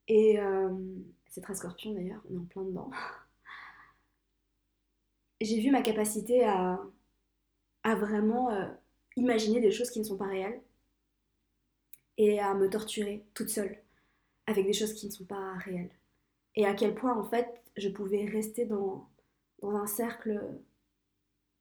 Et 0.07 0.39
euh, 0.39 0.69
c'est 1.27 1.41
très 1.41 1.55
scorpion 1.55 1.93
d'ailleurs, 1.93 2.21
on 2.29 2.35
est 2.35 2.39
en 2.39 2.45
plein 2.45 2.63
dedans. 2.63 2.91
J'ai 5.41 5.59
vu 5.59 5.71
ma 5.71 5.81
capacité 5.81 6.45
à, 6.45 6.79
vraiment 7.83 8.49
euh, 8.51 8.67
imaginer 9.17 9.59
des 9.59 9.71
choses 9.71 9.89
qui 9.89 9.99
ne 9.99 10.05
sont 10.05 10.17
pas 10.17 10.27
réelles 10.27 10.61
et 12.17 12.39
à 12.39 12.53
me 12.53 12.69
torturer 12.69 13.25
toute 13.33 13.49
seule 13.49 13.77
avec 14.47 14.65
des 14.65 14.73
choses 14.73 14.93
qui 14.93 15.07
ne 15.07 15.11
sont 15.11 15.25
pas 15.25 15.53
réelles. 15.57 15.91
Et 16.55 16.65
à 16.65 16.73
quel 16.73 16.95
point 16.95 17.17
en 17.17 17.23
fait 17.23 17.47
je 17.77 17.89
pouvais 17.89 18.25
rester 18.25 18.65
dans, 18.65 19.09
un 19.63 19.87
cercle 19.87 20.41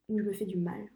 où 0.08 0.18
je 0.18 0.25
me 0.25 0.32
fais 0.32 0.44
du 0.44 0.58
mal. 0.58 0.88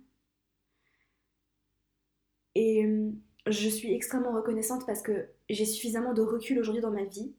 Et 2.55 2.85
euh, 2.85 3.11
je 3.47 3.69
suis 3.69 3.95
extrêmement 3.95 4.33
reconnaissante 4.33 4.87
parce 4.87 5.03
que 5.03 5.29
j'ai 5.49 5.65
suffisamment 5.65 6.15
de 6.15 6.23
recul 6.23 6.59
aujourd'hui 6.59 6.83
dans 6.83 6.91
ma 6.91 7.05
vie. 7.05 7.33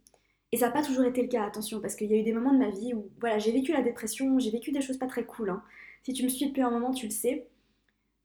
Et 0.51 0.57
ça 0.57 0.67
n'a 0.67 0.71
pas 0.71 0.83
toujours 0.83 1.03
été 1.03 1.21
le 1.21 1.27
cas, 1.27 1.43
attention, 1.43 1.81
parce 1.81 1.95
qu'il 1.95 2.09
y 2.09 2.13
a 2.13 2.17
eu 2.17 2.23
des 2.23 2.31
moments 2.33 2.53
de 2.53 2.59
ma 2.59 2.69
vie 2.69 2.93
où 2.93 3.11
voilà, 3.19 3.37
j'ai 3.37 3.51
vécu 3.51 3.73
la 3.73 3.81
dépression, 3.81 4.39
j'ai 4.39 4.51
vécu 4.51 4.71
des 4.71 4.81
choses 4.81 4.97
pas 4.97 5.07
très 5.07 5.25
cool. 5.25 5.49
Hein. 5.49 5.61
Si 6.03 6.13
tu 6.13 6.23
me 6.23 6.29
suis 6.29 6.47
depuis 6.47 6.61
un 6.61 6.71
moment, 6.71 6.91
tu 6.93 7.05
le 7.05 7.11
sais. 7.11 7.47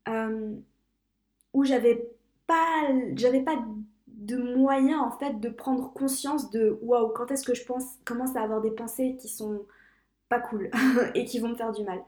Euh, 0.08 0.54
où 1.52 1.64
j'avais 1.64 2.08
pas, 2.46 2.88
j'avais 3.16 3.42
pas 3.42 3.56
de 4.22 4.36
moyens 4.36 5.00
en 5.00 5.10
fait 5.10 5.40
de 5.40 5.48
prendre 5.48 5.92
conscience 5.92 6.50
de 6.50 6.78
waouh, 6.82 7.08
quand 7.08 7.30
est-ce 7.30 7.44
que 7.44 7.54
je 7.54 7.64
pense, 7.64 7.98
commence 8.04 8.36
à 8.36 8.42
avoir 8.42 8.60
des 8.60 8.70
pensées 8.70 9.16
qui 9.20 9.28
sont 9.28 9.66
pas 10.28 10.40
cool 10.40 10.70
et 11.14 11.24
qui 11.24 11.38
vont 11.40 11.48
me 11.48 11.56
faire 11.56 11.72
du 11.72 11.84
mal. 11.84 12.02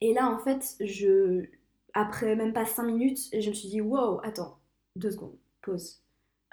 Et 0.00 0.12
là, 0.14 0.28
en 0.28 0.38
fait, 0.38 0.76
je, 0.80 1.46
après 1.94 2.36
même 2.36 2.52
pas 2.52 2.66
5 2.66 2.84
minutes, 2.84 3.18
je 3.32 3.48
me 3.48 3.54
suis 3.54 3.68
dit, 3.68 3.80
wow, 3.80 4.20
attends, 4.22 4.58
deux 4.96 5.10
secondes, 5.10 5.36
pause. 5.62 6.02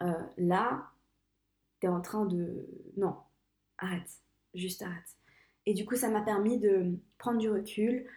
Euh, 0.02 0.24
là, 0.38 0.90
t'es 1.80 1.88
en 1.88 2.02
train 2.02 2.26
de... 2.26 2.68
Non, 2.98 3.18
arrête, 3.78 4.10
juste 4.54 4.82
arrête. 4.82 5.18
Et 5.66 5.74
du 5.74 5.86
coup, 5.86 5.96
ça 5.96 6.10
m'a 6.10 6.22
permis 6.22 6.60
de 6.60 6.98
prendre 7.18 7.40
du 7.40 7.50
recul, 7.50 8.08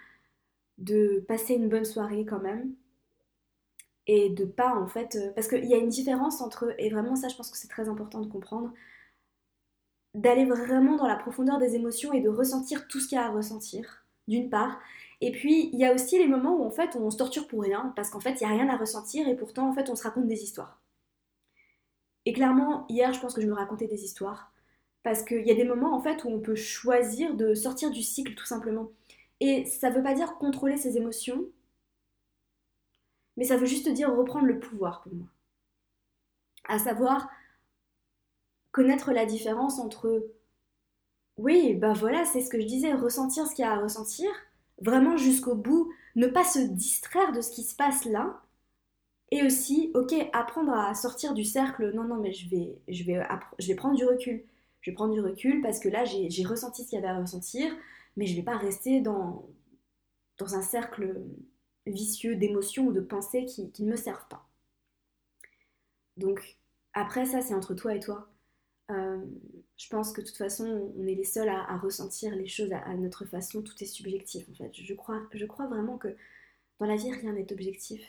de 0.78 1.24
passer 1.28 1.54
une 1.54 1.68
bonne 1.68 1.84
soirée 1.84 2.24
quand 2.24 2.40
même, 2.40 2.74
et 4.08 4.30
de 4.30 4.44
pas 4.44 4.74
en 4.74 4.88
fait... 4.88 5.16
Euh, 5.16 5.30
parce 5.34 5.46
qu'il 5.48 5.66
y 5.66 5.74
a 5.74 5.78
une 5.78 5.88
différence 5.88 6.40
entre, 6.40 6.74
et 6.78 6.90
vraiment 6.90 7.14
ça 7.14 7.28
je 7.28 7.36
pense 7.36 7.50
que 7.50 7.56
c'est 7.56 7.68
très 7.68 7.88
important 7.88 8.20
de 8.20 8.26
comprendre, 8.26 8.72
d'aller 10.14 10.44
vraiment 10.44 10.96
dans 10.96 11.06
la 11.06 11.16
profondeur 11.16 11.58
des 11.58 11.76
émotions 11.76 12.12
et 12.12 12.20
de 12.20 12.28
ressentir 12.28 12.88
tout 12.88 12.98
ce 12.98 13.08
qu'il 13.08 13.16
y 13.16 13.20
a 13.20 13.26
à 13.26 13.30
ressentir, 13.30 14.04
d'une 14.26 14.50
part, 14.50 14.80
et 15.20 15.32
puis, 15.32 15.70
il 15.72 15.78
y 15.78 15.84
a 15.84 15.92
aussi 15.92 16.18
les 16.18 16.28
moments 16.28 16.56
où 16.56 16.64
en 16.64 16.70
fait 16.70 16.94
on 16.96 17.10
se 17.10 17.16
torture 17.16 17.48
pour 17.48 17.62
rien, 17.62 17.92
parce 17.96 18.10
qu'en 18.10 18.20
fait 18.20 18.40
il 18.40 18.46
n'y 18.46 18.52
a 18.52 18.56
rien 18.56 18.68
à 18.68 18.76
ressentir 18.76 19.28
et 19.28 19.36
pourtant 19.36 19.68
en 19.68 19.72
fait 19.74 19.90
on 19.90 19.96
se 19.96 20.04
raconte 20.04 20.26
des 20.28 20.42
histoires. 20.42 20.80
Et 22.24 22.32
clairement, 22.32 22.86
hier 22.88 23.12
je 23.12 23.20
pense 23.20 23.34
que 23.34 23.40
je 23.40 23.46
me 23.46 23.54
racontais 23.54 23.88
des 23.88 24.04
histoires, 24.04 24.52
parce 25.02 25.22
qu'il 25.22 25.46
y 25.46 25.50
a 25.50 25.54
des 25.54 25.64
moments 25.64 25.96
en 25.96 26.00
fait 26.00 26.24
où 26.24 26.28
on 26.28 26.40
peut 26.40 26.54
choisir 26.54 27.34
de 27.34 27.54
sortir 27.54 27.90
du 27.90 28.02
cycle 28.02 28.34
tout 28.34 28.44
simplement. 28.44 28.90
Et 29.40 29.64
ça 29.64 29.90
ne 29.90 29.96
veut 29.96 30.02
pas 30.02 30.14
dire 30.14 30.36
contrôler 30.38 30.76
ses 30.76 30.96
émotions, 30.96 31.44
mais 33.38 33.44
ça 33.44 33.56
veut 33.56 33.66
juste 33.66 33.88
dire 33.88 34.14
reprendre 34.14 34.46
le 34.46 34.58
pouvoir 34.58 35.00
pour 35.00 35.14
moi. 35.14 35.28
À 36.68 36.78
savoir 36.78 37.30
connaître 38.72 39.12
la 39.12 39.24
différence 39.24 39.78
entre 39.78 40.26
oui, 41.36 41.74
bah 41.74 41.92
voilà, 41.92 42.24
c'est 42.24 42.40
ce 42.40 42.50
que 42.50 42.60
je 42.60 42.66
disais, 42.66 42.92
ressentir 42.92 43.46
ce 43.46 43.54
qu'il 43.54 43.64
y 43.64 43.68
a 43.68 43.72
à 43.72 43.80
ressentir, 43.80 44.28
vraiment 44.82 45.16
jusqu'au 45.16 45.54
bout, 45.54 45.92
ne 46.16 46.26
pas 46.26 46.42
se 46.42 46.58
distraire 46.58 47.30
de 47.30 47.40
ce 47.40 47.52
qui 47.52 47.62
se 47.62 47.76
passe 47.76 48.04
là. 48.06 48.42
Et 49.30 49.44
aussi, 49.44 49.92
ok, 49.94 50.14
apprendre 50.32 50.72
à 50.72 50.94
sortir 50.94 51.34
du 51.34 51.44
cercle, 51.44 51.92
non, 51.94 52.04
non, 52.04 52.16
mais 52.16 52.32
je 52.32 52.48
vais, 52.48 52.76
je 52.88 53.04
vais, 53.04 53.22
je 53.60 53.68
vais 53.68 53.76
prendre 53.76 53.94
du 53.94 54.04
recul. 54.04 54.42
Je 54.80 54.90
vais 54.90 54.94
prendre 54.94 55.12
du 55.14 55.20
recul 55.20 55.60
parce 55.62 55.78
que 55.78 55.88
là, 55.88 56.04
j'ai 56.04 56.44
ressenti 56.44 56.82
ce 56.82 56.88
qu'il 56.88 56.98
y 56.98 57.02
avait 57.04 57.14
à 57.14 57.20
ressentir, 57.20 57.72
mais 58.16 58.26
je 58.26 58.32
ne 58.32 58.38
vais 58.38 58.44
pas 58.44 58.56
rester 58.56 59.00
dans, 59.00 59.46
dans 60.38 60.56
un 60.56 60.62
cercle 60.62 61.14
vicieux 61.88 62.36
d'émotions 62.36 62.86
ou 62.86 62.92
de 62.92 63.00
pensées 63.00 63.44
qui, 63.46 63.70
ne 63.80 63.90
me 63.90 63.96
servent 63.96 64.28
pas. 64.28 64.46
Donc, 66.16 66.56
après, 66.94 67.26
ça, 67.26 67.40
c'est 67.40 67.54
entre 67.54 67.74
toi 67.74 67.94
et 67.94 68.00
toi. 68.00 68.28
Euh, 68.90 69.24
je 69.76 69.88
pense 69.88 70.12
que 70.12 70.20
de 70.20 70.26
toute 70.26 70.36
façon, 70.36 70.92
on 70.96 71.06
est 71.06 71.14
les 71.14 71.24
seuls 71.24 71.48
à, 71.48 71.76
ressentir 71.78 72.34
les 72.34 72.48
choses 72.48 72.72
à, 72.72 72.94
notre 72.94 73.24
façon. 73.24 73.62
Tout 73.62 73.74
est 73.80 73.86
subjectif 73.86 74.48
en 74.50 74.54
fait. 74.54 74.72
Je 74.74 74.94
crois, 74.94 75.22
je 75.32 75.46
crois 75.46 75.66
vraiment 75.66 75.98
que 75.98 76.08
dans 76.78 76.86
la 76.86 76.96
vie, 76.96 77.12
rien 77.12 77.32
n'est 77.32 77.52
objectif 77.52 78.02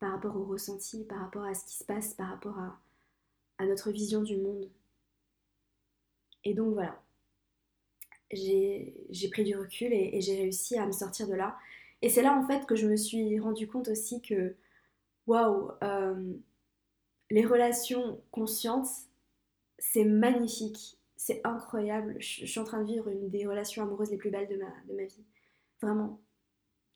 par 0.00 0.12
rapport 0.12 0.36
au 0.36 0.44
ressenti, 0.44 1.04
par 1.04 1.20
rapport 1.20 1.44
à 1.44 1.54
ce 1.54 1.64
qui 1.64 1.76
se 1.76 1.84
passe, 1.84 2.14
par 2.14 2.28
rapport 2.28 2.58
à, 2.58 2.78
notre 3.64 3.92
vision 3.92 4.22
du 4.22 4.36
monde. 4.36 4.68
Et 6.42 6.52
donc 6.52 6.74
voilà, 6.74 7.00
j'ai 8.32 9.28
pris 9.30 9.44
du 9.44 9.56
recul 9.56 9.92
et, 9.92 10.20
j'ai 10.20 10.36
réussi 10.36 10.76
à 10.76 10.84
me 10.84 10.90
sortir 10.90 11.28
de 11.28 11.34
là. 11.34 11.56
Et 12.02 12.08
c'est 12.08 12.22
là 12.22 12.36
en 12.36 12.46
fait 12.46 12.66
que 12.66 12.76
je 12.76 12.86
me 12.86 12.96
suis 12.96 13.38
rendu 13.38 13.68
compte 13.68 13.88
aussi 13.88 14.20
que, 14.20 14.56
waouh, 15.26 15.70
euh, 15.82 16.34
les 17.30 17.46
relations 17.46 18.20
conscientes, 18.32 18.88
c'est 19.78 20.04
magnifique, 20.04 20.98
c'est 21.16 21.40
incroyable. 21.44 22.16
Je, 22.18 22.44
suis 22.44 22.60
en 22.60 22.64
train 22.64 22.82
de 22.82 22.86
vivre 22.86 23.08
une 23.08 23.30
des 23.30 23.46
relations 23.46 23.82
amoureuses 23.82 24.10
les 24.10 24.16
plus 24.16 24.30
belles 24.30 24.48
de 24.48 24.56
ma, 24.56 24.70
de 24.88 24.94
ma 24.94 25.04
vie. 25.04 25.24
Vraiment. 25.80 26.20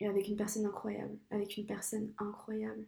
Et 0.01 0.07
avec 0.07 0.29
une 0.29 0.37
personne 0.37 0.67
incroyable. 0.67 1.17
Avec 1.31 1.57
une 1.57 1.67
personne 1.67 2.13
incroyable. 2.19 2.87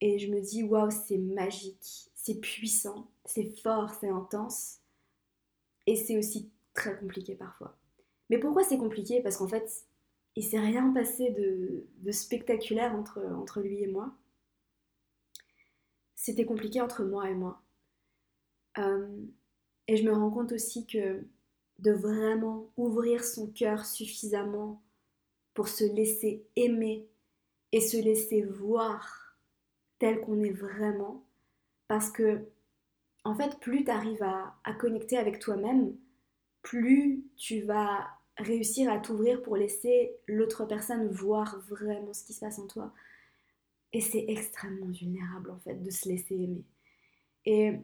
Et 0.00 0.18
je 0.18 0.30
me 0.30 0.40
dis, 0.40 0.62
waouh, 0.62 0.90
c'est 0.90 1.18
magique, 1.18 2.10
c'est 2.14 2.40
puissant, 2.40 3.10
c'est 3.24 3.50
fort, 3.60 3.90
c'est 4.00 4.08
intense. 4.08 4.78
Et 5.86 5.96
c'est 5.96 6.16
aussi 6.16 6.50
très 6.72 6.96
compliqué 6.96 7.34
parfois. 7.34 7.76
Mais 8.30 8.38
pourquoi 8.38 8.62
c'est 8.62 8.78
compliqué? 8.78 9.20
Parce 9.20 9.36
qu'en 9.36 9.48
fait, 9.48 9.87
il 10.38 10.44
s'est 10.44 10.60
rien 10.60 10.92
passé 10.92 11.30
de, 11.32 12.12
spectaculaire 12.12 12.94
entre, 12.94 13.60
lui 13.60 13.82
et 13.82 13.88
moi. 13.88 14.14
C'était 16.14 16.44
compliqué 16.44 16.80
entre 16.80 17.02
moi 17.02 17.28
et 17.28 17.34
moi. 17.34 17.60
Euh, 18.78 19.08
et 19.88 19.96
je 19.96 20.04
me 20.04 20.12
rends 20.12 20.30
compte 20.30 20.52
aussi 20.52 20.86
que 20.86 21.24
de 21.80 21.90
vraiment 21.90 22.70
ouvrir 22.76 23.24
son 23.24 23.48
cœur 23.48 23.84
suffisamment 23.84 24.80
pour 25.54 25.66
se 25.66 25.82
laisser 25.82 26.46
aimer 26.54 27.08
et 27.72 27.80
se 27.80 27.96
laisser 27.96 28.42
voir 28.42 29.36
tel 29.98 30.20
qu'on 30.20 30.44
est 30.44 30.52
vraiment. 30.52 31.26
Parce 31.88 32.12
que, 32.12 32.44
en 33.24 33.34
fait, 33.34 33.58
plus 33.58 33.84
tu 33.84 33.90
arrives 33.90 34.22
à, 34.22 34.72
connecter 34.78 35.18
avec 35.18 35.40
toi-même, 35.40 35.96
plus 36.62 37.24
tu 37.36 37.62
vas 37.62 38.17
réussir 38.38 38.90
à 38.90 38.98
t'ouvrir 38.98 39.42
pour 39.42 39.56
laisser 39.56 40.12
l'autre 40.26 40.64
personne 40.64 41.08
voir 41.08 41.58
vraiment 41.68 42.14
ce 42.14 42.24
qui 42.24 42.32
se 42.32 42.40
passe 42.40 42.58
en 42.58 42.66
toi. 42.66 42.92
Et 43.92 44.00
c'est 44.00 44.24
extrêmement 44.28 44.88
vulnérable, 44.88 45.50
en 45.50 45.58
fait, 45.58 45.74
de 45.74 45.90
se 45.90 46.08
laisser 46.08 46.34
aimer. 46.34 46.64
Et 47.46 47.78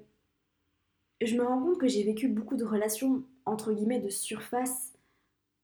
je 1.21 1.37
me 1.37 1.45
rends 1.45 1.61
compte 1.63 1.79
que 1.79 1.89
j'ai 1.89 2.05
vécu 2.05 2.29
beaucoup 2.29 2.57
de 2.57 2.65
relations 2.65 3.25
entre 3.47 3.73
guillemets 3.73 4.01
de 4.01 4.09
surface 4.09 4.93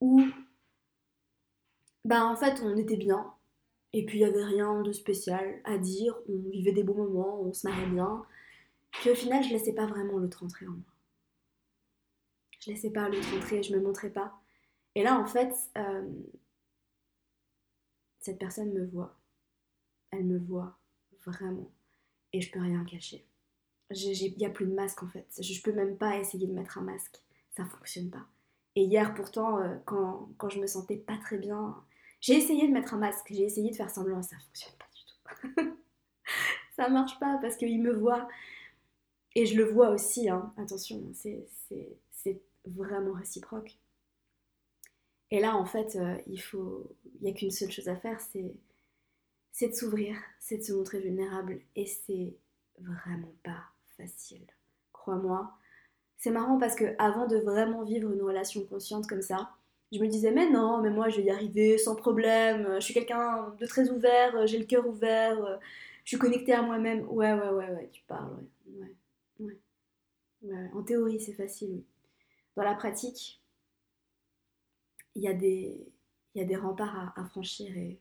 où 0.00 0.22
bah 2.04 2.24
en 2.26 2.36
fait 2.36 2.60
on 2.62 2.76
était 2.76 2.96
bien 2.96 3.32
et 3.92 4.04
puis 4.06 4.18
il 4.18 4.24
n'y 4.24 4.28
avait 4.30 4.44
rien 4.44 4.82
de 4.82 4.92
spécial 4.92 5.60
à 5.64 5.76
dire, 5.76 6.16
on 6.28 6.36
vivait 6.50 6.72
des 6.72 6.84
beaux 6.84 6.94
moments, 6.94 7.40
on 7.40 7.52
se 7.52 7.66
marrait 7.68 7.88
bien. 7.88 8.24
Puis 8.92 9.10
au 9.10 9.14
final 9.14 9.42
je 9.42 9.50
laissais 9.50 9.74
pas 9.74 9.86
vraiment 9.86 10.18
l'autre 10.18 10.44
entrer 10.44 10.66
en 10.66 10.70
moi. 10.70 10.80
Je 12.60 12.70
laissais 12.70 12.90
pas 12.90 13.08
l'autre 13.08 13.34
entrer, 13.36 13.62
je 13.62 13.74
me 13.74 13.80
montrais 13.80 14.10
pas. 14.10 14.39
Et 14.94 15.02
là 15.02 15.18
en 15.18 15.26
fait 15.26 15.54
euh, 15.76 16.08
cette 18.20 18.38
personne 18.38 18.72
me 18.72 18.86
voit. 18.86 19.16
Elle 20.10 20.24
me 20.24 20.38
voit 20.38 20.78
vraiment 21.24 21.70
et 22.32 22.40
je 22.40 22.50
peux 22.50 22.60
rien 22.60 22.84
cacher 22.84 23.26
il 23.94 24.36
n'y 24.36 24.46
a 24.46 24.50
plus 24.50 24.66
de 24.66 24.72
masque 24.72 25.02
en 25.02 25.08
fait. 25.08 25.26
Je, 25.40 25.52
ne 25.52 25.62
peux 25.62 25.72
même 25.72 25.96
pas 25.96 26.16
essayer 26.18 26.46
de 26.46 26.52
mettre 26.52 26.78
un 26.78 26.82
masque. 26.82 27.20
Ça 27.56 27.64
fonctionne 27.64 28.10
pas. 28.10 28.26
Et 28.76 28.82
hier 28.84 29.14
pourtant, 29.14 29.58
euh, 29.58 29.76
quand, 29.84 30.28
quand, 30.38 30.48
je 30.48 30.60
me 30.60 30.66
sentais 30.66 30.96
pas 30.96 31.16
très 31.18 31.38
bien, 31.38 31.76
j'ai 32.20 32.34
essayé 32.34 32.68
de 32.68 32.72
mettre 32.72 32.94
un 32.94 32.98
masque, 32.98 33.26
j'ai 33.30 33.44
essayé 33.44 33.70
de 33.70 33.76
faire 33.76 33.90
semblant, 33.90 34.22
ça 34.22 34.36
fonctionne 34.38 34.74
pas 34.78 34.86
du 34.94 35.64
tout. 35.64 35.76
ça 36.76 36.88
marche 36.88 37.18
pas 37.18 37.38
parce 37.42 37.56
qu'il 37.56 37.82
me 37.82 37.92
voit. 37.92 38.28
Et 39.34 39.46
je 39.46 39.56
le 39.56 39.64
vois 39.64 39.90
aussi, 39.90 40.28
hein. 40.28 40.52
attention, 40.56 41.02
c'est 41.12 42.42
vraiment 42.66 43.12
réciproque. 43.12 43.76
Et 45.30 45.40
là, 45.40 45.56
en 45.56 45.64
fait, 45.64 45.96
euh, 45.96 46.16
il 46.26 46.40
faut, 46.40 46.90
a 47.24 47.32
qu'une 47.32 47.50
seule 47.50 47.70
chose 47.70 47.88
à 47.88 47.96
faire, 47.96 48.20
c'est 48.20 49.68
de 49.68 49.74
s'ouvrir, 49.74 50.16
c'est 50.38 50.58
de 50.58 50.62
se 50.62 50.72
montrer 50.72 51.00
vulnérable. 51.00 51.60
Et 51.76 51.86
c'est 51.86 52.34
vraiment 52.78 53.32
pas 53.44 53.62
facile. 53.96 54.46
Crois-moi. 54.92 55.52
C'est 56.18 56.30
marrant 56.30 56.58
parce 56.58 56.74
que 56.74 56.94
avant 56.98 57.26
de 57.26 57.36
vraiment 57.38 57.84
vivre 57.84 58.12
une 58.12 58.22
relation 58.22 58.64
consciente 58.66 59.06
comme 59.06 59.22
ça, 59.22 59.50
je 59.92 59.98
me 60.00 60.06
disais 60.08 60.30
mais 60.32 60.50
non, 60.50 60.82
mais 60.82 60.90
moi 60.90 61.08
je 61.08 61.16
vais 61.18 61.24
y 61.24 61.30
arriver 61.30 61.78
sans 61.78 61.96
problème, 61.96 62.76
je 62.76 62.80
suis 62.80 62.94
quelqu'un 62.94 63.54
de 63.58 63.66
très 63.66 63.90
ouvert, 63.90 64.46
j'ai 64.46 64.58
le 64.58 64.66
cœur 64.66 64.86
ouvert, 64.86 65.60
je 66.04 66.10
suis 66.10 66.18
connectée 66.18 66.52
à 66.52 66.62
moi-même. 66.62 67.08
Ouais, 67.08 67.32
ouais, 67.32 67.48
ouais, 67.50 67.70
ouais, 67.70 67.88
tu 67.92 68.02
parles, 68.06 68.30
ouais. 68.66 68.94
Ouais, 69.40 69.58
ouais. 70.42 70.70
En 70.74 70.82
théorie, 70.82 71.20
c'est 71.20 71.32
facile. 71.32 71.82
Dans 72.56 72.64
la 72.64 72.74
pratique, 72.74 73.39
il 75.14 75.22
y, 75.22 75.28
a 75.28 75.34
des, 75.34 75.92
y 76.34 76.40
a 76.40 76.44
des 76.44 76.56
remparts 76.56 77.12
à, 77.16 77.24
franchir 77.24 77.76
et 77.76 78.00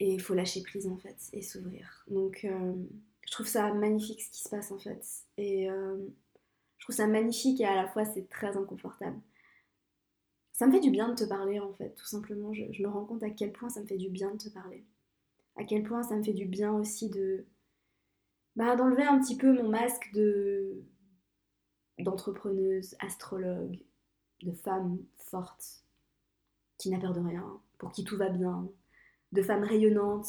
il 0.00 0.20
faut 0.20 0.34
lâcher 0.34 0.62
prise 0.62 0.86
en 0.86 0.96
fait 0.96 1.16
et 1.32 1.42
s'ouvrir. 1.42 2.04
Donc 2.08 2.44
euh, 2.44 2.74
je 3.22 3.30
trouve 3.30 3.46
ça 3.46 3.72
magnifique 3.72 4.22
ce 4.22 4.30
qui 4.30 4.42
se 4.42 4.48
passe 4.48 4.70
en 4.70 4.78
fait. 4.78 5.04
Et 5.36 5.70
euh, 5.70 5.96
je 6.78 6.84
trouve 6.84 6.96
ça 6.96 7.06
magnifique 7.06 7.60
et 7.60 7.66
à 7.66 7.74
la 7.74 7.88
fois 7.88 8.04
c'est 8.04 8.28
très 8.28 8.56
inconfortable. 8.56 9.20
Ça 10.52 10.66
me 10.66 10.72
fait 10.72 10.80
du 10.80 10.90
bien 10.90 11.08
de 11.08 11.14
te 11.14 11.24
parler 11.24 11.58
en 11.58 11.72
fait, 11.72 11.94
tout 11.94 12.06
simplement. 12.06 12.52
Je, 12.52 12.64
je, 12.72 12.82
me 12.82 12.88
rends 12.88 13.04
compte 13.04 13.22
à 13.22 13.30
quel 13.30 13.52
point 13.52 13.68
ça 13.68 13.80
me 13.80 13.86
fait 13.86 13.96
du 13.96 14.08
bien 14.08 14.30
de 14.32 14.38
te 14.38 14.48
parler. 14.48 14.84
À 15.56 15.64
quel 15.64 15.82
point 15.82 16.02
ça 16.02 16.16
me 16.16 16.22
fait 16.22 16.32
du 16.32 16.46
bien 16.46 16.72
aussi 16.72 17.08
de 17.08 17.46
bah, 18.56 18.76
d'enlever 18.76 19.04
un 19.04 19.18
petit 19.20 19.36
peu 19.36 19.52
mon 19.52 19.68
masque 19.68 20.12
de 20.14 20.84
d'entrepreneuse, 21.98 22.96
astrologue, 22.98 23.78
de 24.44 24.52
femme 24.52 24.98
forte, 25.16 25.84
qui 26.78 26.90
n'a 26.90 26.98
peur 26.98 27.12
de 27.12 27.20
rien, 27.20 27.60
pour 27.78 27.92
qui 27.92 28.04
tout 28.04 28.16
va 28.16 28.28
bien, 28.28 28.68
de 29.32 29.42
femme 29.42 29.64
rayonnante, 29.64 30.26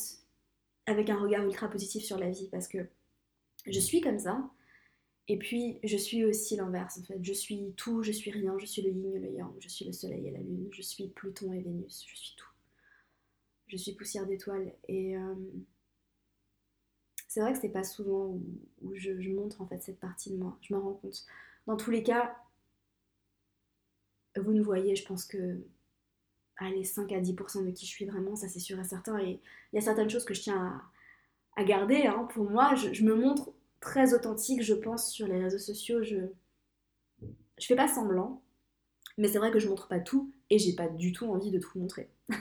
avec 0.86 1.10
un 1.10 1.20
regard 1.20 1.44
ultra 1.44 1.68
positif 1.70 2.04
sur 2.04 2.18
la 2.18 2.30
vie, 2.30 2.48
parce 2.52 2.68
que 2.68 2.88
je 3.66 3.80
suis 3.80 4.02
comme 4.02 4.20
ça, 4.20 4.50
et 5.28 5.38
puis 5.38 5.80
je 5.84 5.98
suis 5.98 6.24
aussi 6.24 6.56
l'inverse 6.56 7.00
en 7.00 7.04
fait. 7.04 7.20
Je 7.22 7.34
suis 7.34 7.74
tout, 7.76 8.04
je 8.04 8.12
suis 8.12 8.32
rien, 8.32 8.58
je 8.60 8.66
suis 8.66 8.82
le 8.82 8.92
yin 8.92 9.16
et 9.16 9.20
le 9.20 9.32
yang, 9.32 9.54
je 9.60 9.68
suis 9.68 9.86
le 9.86 9.92
soleil 9.92 10.28
et 10.28 10.32
la 10.32 10.40
lune, 10.40 10.70
je 10.72 10.82
suis 10.82 11.08
Pluton 11.08 11.52
et 11.54 11.62
Vénus, 11.62 12.06
je 12.08 12.16
suis 12.16 12.36
tout. 12.36 12.50
Je 13.68 13.78
suis 13.78 13.94
poussière 13.94 14.28
d'étoiles 14.28 14.74
et 14.88 15.18
euh, 15.18 15.34
c'est 17.28 17.42
vrai 17.42 17.54
que 17.54 17.60
c'est 17.60 17.70
pas 17.70 17.84
souvent 17.84 18.40
où, 18.82 18.94
je, 18.94 19.12
montre 19.32 19.62
en 19.62 19.68
fait 19.68 19.82
cette 19.82 20.00
partie 20.00 20.30
de 20.32 20.38
moi. 20.38 20.58
Je 20.62 20.74
m'en 20.74 20.82
rends 20.82 20.94
compte. 20.94 21.26
Dans 21.66 21.76
tous 21.76 21.90
les 21.90 22.04
cas, 22.04 22.38
vous 24.38 24.54
nous 24.54 24.64
voyez, 24.64 24.96
je 24.96 25.06
pense 25.06 25.26
que 25.26 25.60
allez, 26.58 26.84
5 26.84 27.12
à 27.12 27.20
10% 27.20 27.66
de 27.66 27.72
qui 27.72 27.86
je 27.86 27.92
suis 27.92 28.06
vraiment, 28.06 28.36
ça 28.36 28.48
c'est 28.48 28.60
sûr 28.60 28.80
et 28.80 28.84
certain. 28.84 29.20
Et 29.20 29.40
il 29.72 29.76
y 29.76 29.78
a 29.78 29.82
certaines 29.82 30.10
choses 30.10 30.26
que 30.26 30.34
je 30.34 30.42
tiens 30.42 30.82
à, 31.56 31.64
garder. 31.64 32.06
Hein. 32.06 32.28
Pour 32.34 32.50
moi, 32.50 32.76
je, 32.76 33.04
me 33.04 33.16
montre 33.16 33.52
très 33.80 34.14
authentique, 34.14 34.62
je 34.62 34.74
pense, 34.74 35.12
sur 35.12 35.28
les 35.28 35.42
réseaux 35.42 35.60
sociaux. 35.60 36.04
Je, 36.04 36.18
je 37.22 37.66
fais 37.66 37.76
pas 37.76 37.88
semblant, 37.88 38.42
mais 39.18 39.28
c'est 39.28 39.40
vrai 39.40 39.52
que 39.52 39.60
je 39.60 39.70
montre 39.70 39.88
pas 39.88 40.00
tout 40.00 40.34
et 40.50 40.60
j'ai 40.60 40.74
pas 40.74 40.88
du 40.88 41.12
tout 41.12 41.28
envie 41.28 41.52
de 41.52 41.60
tout 41.60 41.78
montrer. 41.80 42.10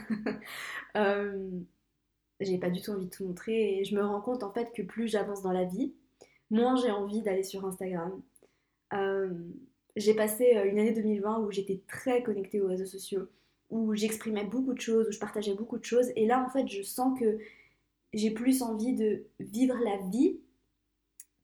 euh, 0.97 1.49
j'ai 2.39 2.57
pas 2.57 2.69
du 2.69 2.81
tout 2.81 2.91
envie 2.91 3.05
de 3.05 3.11
tout 3.11 3.25
montrer 3.25 3.79
et 3.79 3.85
je 3.85 3.95
me 3.95 4.03
rends 4.03 4.21
compte 4.21 4.43
en 4.43 4.51
fait 4.51 4.71
que 4.73 4.81
plus 4.81 5.07
j'avance 5.07 5.41
dans 5.41 5.53
la 5.53 5.63
vie, 5.63 5.93
moins 6.49 6.75
j'ai 6.75 6.91
envie 6.91 7.21
d'aller 7.21 7.43
sur 7.43 7.65
Instagram. 7.65 8.21
Euh, 8.93 9.33
j'ai 9.95 10.13
passé 10.13 10.55
euh, 10.55 10.65
une 10.65 10.79
année 10.79 10.93
2020 10.93 11.39
où 11.39 11.51
j'étais 11.51 11.81
très 11.87 12.23
connectée 12.23 12.61
aux 12.61 12.67
réseaux 12.67 12.85
sociaux, 12.85 13.27
où 13.69 13.95
j'exprimais 13.95 14.45
beaucoup 14.45 14.73
de 14.73 14.81
choses, 14.81 15.07
où 15.07 15.11
je 15.11 15.19
partageais 15.19 15.53
beaucoup 15.53 15.77
de 15.77 15.85
choses 15.85 16.11
et 16.15 16.25
là 16.25 16.43
en 16.45 16.49
fait 16.49 16.67
je 16.67 16.81
sens 16.81 17.19
que 17.19 17.39
j'ai 18.13 18.31
plus 18.31 18.61
envie 18.61 18.93
de 18.93 19.25
vivre 19.39 19.77
la 19.83 19.97
vie 20.09 20.39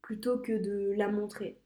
plutôt 0.01 0.39
que 0.39 0.53
de 0.53 0.93
la 0.93 1.10
montrer. 1.10 1.58